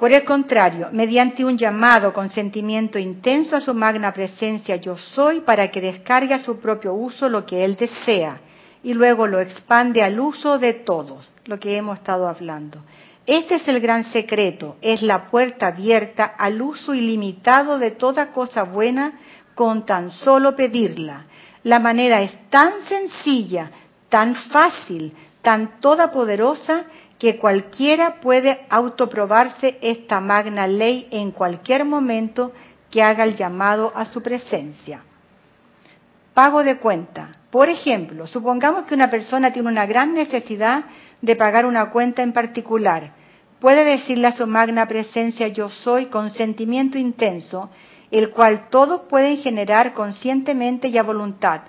[0.03, 5.43] Por el contrario, mediante un llamado con sentimiento intenso a su magna presencia yo soy
[5.43, 8.41] para que descargue a su propio uso lo que él desea
[8.83, 12.81] y luego lo expande al uso de todos, lo que hemos estado hablando.
[13.27, 18.65] Este es el gran secreto, es la puerta abierta al uso ilimitado de toda cosa
[18.65, 19.21] buena
[19.55, 21.27] con tan solo pedirla.
[21.63, 23.71] La manera es tan sencilla,
[24.09, 26.87] tan fácil, tan todopoderosa
[27.23, 32.51] que cualquiera puede autoprobarse esta magna ley en cualquier momento
[32.91, 35.05] que haga el llamado a su presencia.
[36.35, 37.37] Pago de cuenta.
[37.49, 40.87] Por ejemplo, supongamos que una persona tiene una gran necesidad
[41.21, 43.13] de pagar una cuenta en particular.
[43.61, 47.71] Puede decirle a su magna presencia yo soy con sentimiento intenso,
[48.11, 51.61] el cual todos pueden generar conscientemente y a voluntad.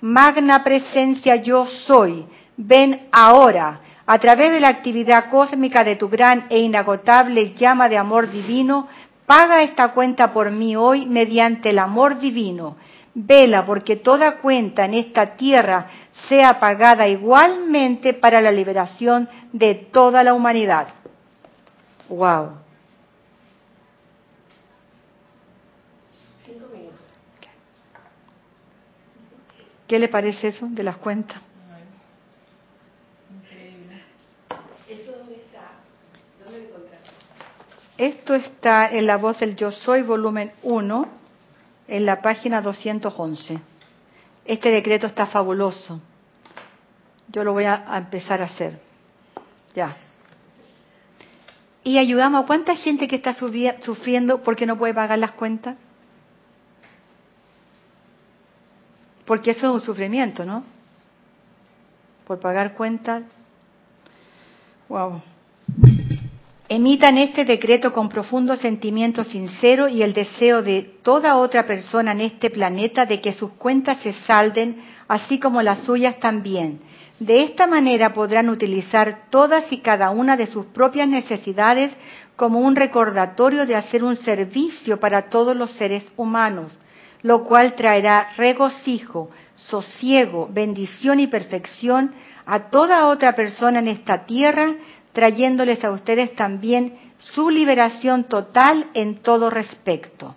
[0.00, 2.24] Magna presencia yo soy,
[2.56, 3.80] ven ahora,
[4.12, 8.86] a través de la actividad cósmica de tu gran e inagotable llama de amor divino,
[9.24, 12.76] paga esta cuenta por mí hoy mediante el amor divino
[13.14, 15.86] Vela porque toda cuenta en esta tierra
[16.28, 20.88] sea pagada igualmente para la liberación de toda la humanidad.
[22.10, 22.50] Wow.
[29.88, 31.51] ¿Qué le parece eso de las cuentas?
[38.02, 41.08] Esto está en la voz del Yo Soy, volumen 1
[41.86, 43.60] en la página 211.
[44.44, 46.00] Este decreto está fabuloso.
[47.28, 48.80] Yo lo voy a, empezar a hacer.
[49.76, 49.96] Ya.
[51.84, 55.76] Y ayudamos a cuánta gente que está sufriendo porque no puede pagar las cuentas.
[59.26, 60.64] Porque eso es un sufrimiento, ¿no?
[62.26, 63.22] Por pagar cuentas.
[64.88, 65.22] Wow.
[66.68, 72.22] Emitan este decreto con profundo sentimiento sincero y el deseo de toda otra persona en
[72.22, 76.80] este planeta de que sus cuentas se salden, así como las suyas también.
[77.18, 81.92] De esta manera podrán utilizar todas y cada una de sus propias necesidades
[82.36, 86.72] como un recordatorio de hacer un servicio para todos los seres humanos,
[87.22, 92.12] lo cual traerá regocijo, sosiego, bendición y perfección
[92.46, 94.74] a toda otra persona en esta tierra
[95.12, 100.34] trayéndoles a ustedes también su liberación total en todo respecto.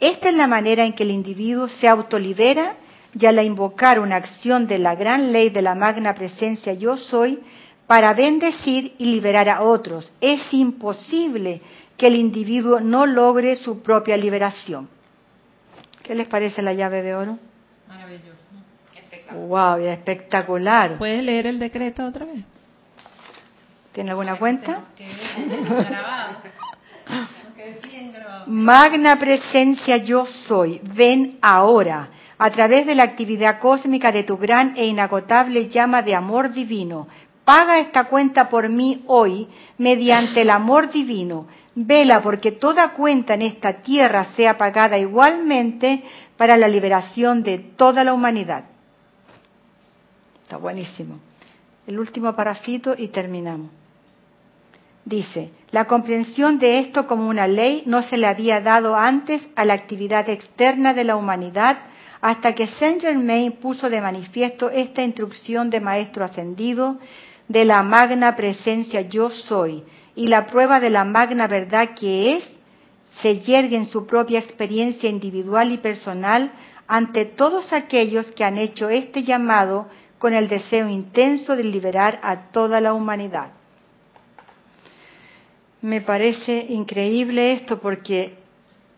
[0.00, 2.76] Esta es la manera en que el individuo se autolibera
[3.18, 7.40] y al invocar una acción de la gran ley de la magna presencia yo soy
[7.86, 10.10] para bendecir y liberar a otros.
[10.20, 11.60] Es imposible
[11.96, 14.88] que el individuo no logre su propia liberación.
[16.02, 17.38] ¿Qué les parece la llave de oro?
[17.88, 18.34] Maravilloso.
[18.94, 19.78] Espectacular.
[19.78, 20.98] Wow, espectacular.
[20.98, 22.44] ¿Puedes leer el decreto otra vez?
[23.94, 24.86] ¿Tiene alguna cuenta?
[28.48, 34.74] Magna presencia yo soy, ven ahora, a través de la actividad cósmica de tu gran
[34.76, 37.06] e inagotable llama de amor divino.
[37.44, 39.46] Paga esta cuenta por mí hoy
[39.78, 41.46] mediante el amor divino.
[41.76, 46.02] Vela porque toda cuenta en esta tierra sea pagada igualmente
[46.36, 48.64] para la liberación de toda la humanidad.
[50.42, 51.20] Está buenísimo.
[51.86, 53.83] El último parafito y terminamos.
[55.04, 59.64] Dice, la comprensión de esto como una ley no se le había dado antes a
[59.66, 61.76] la actividad externa de la humanidad
[62.22, 66.98] hasta que Saint Germain puso de manifiesto esta instrucción de Maestro Ascendido
[67.48, 69.84] de la magna presencia yo soy
[70.16, 72.50] y la prueba de la magna verdad que es
[73.20, 76.50] se yergue en su propia experiencia individual y personal
[76.86, 79.86] ante todos aquellos que han hecho este llamado
[80.18, 83.52] con el deseo intenso de liberar a toda la humanidad.
[85.84, 88.38] Me parece increíble esto porque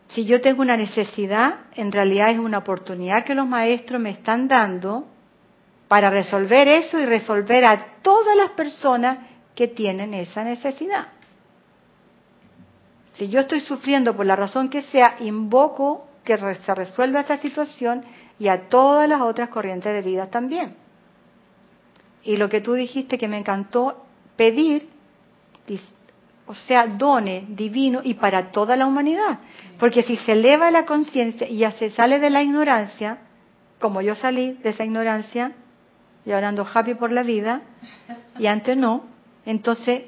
[0.06, 4.46] si yo tengo una necesidad, en realidad es una oportunidad que los maestros me están
[4.46, 5.04] dando
[5.88, 9.18] para resolver eso y resolver a todas las personas
[9.56, 11.08] que tienen esa necesidad.
[13.14, 18.04] Si yo estoy sufriendo por la razón que sea, invoco que se resuelva esa situación
[18.38, 20.76] y a todas las otras corrientes de vida también.
[22.22, 24.06] Y lo que tú dijiste que me encantó,
[24.36, 24.88] pedir,
[26.46, 29.40] o sea, done divino y para toda la humanidad.
[29.78, 33.18] Porque si se eleva la conciencia y ya se sale de la ignorancia,
[33.80, 35.52] como yo salí de esa ignorancia,
[36.24, 37.62] y ahora ando happy por la vida,
[38.38, 39.04] y antes no,
[39.44, 40.02] entonces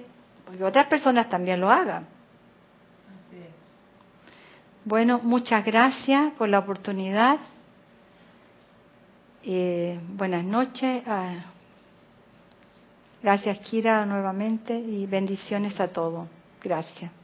[0.47, 2.07] pues, otras personas también lo hagan.
[4.84, 7.39] Bueno, muchas gracias por la oportunidad.
[9.45, 11.03] Eh, buenas noches.
[13.23, 16.29] Gracias, Kira, nuevamente y bendiciones a todos.
[16.62, 17.18] Gracias.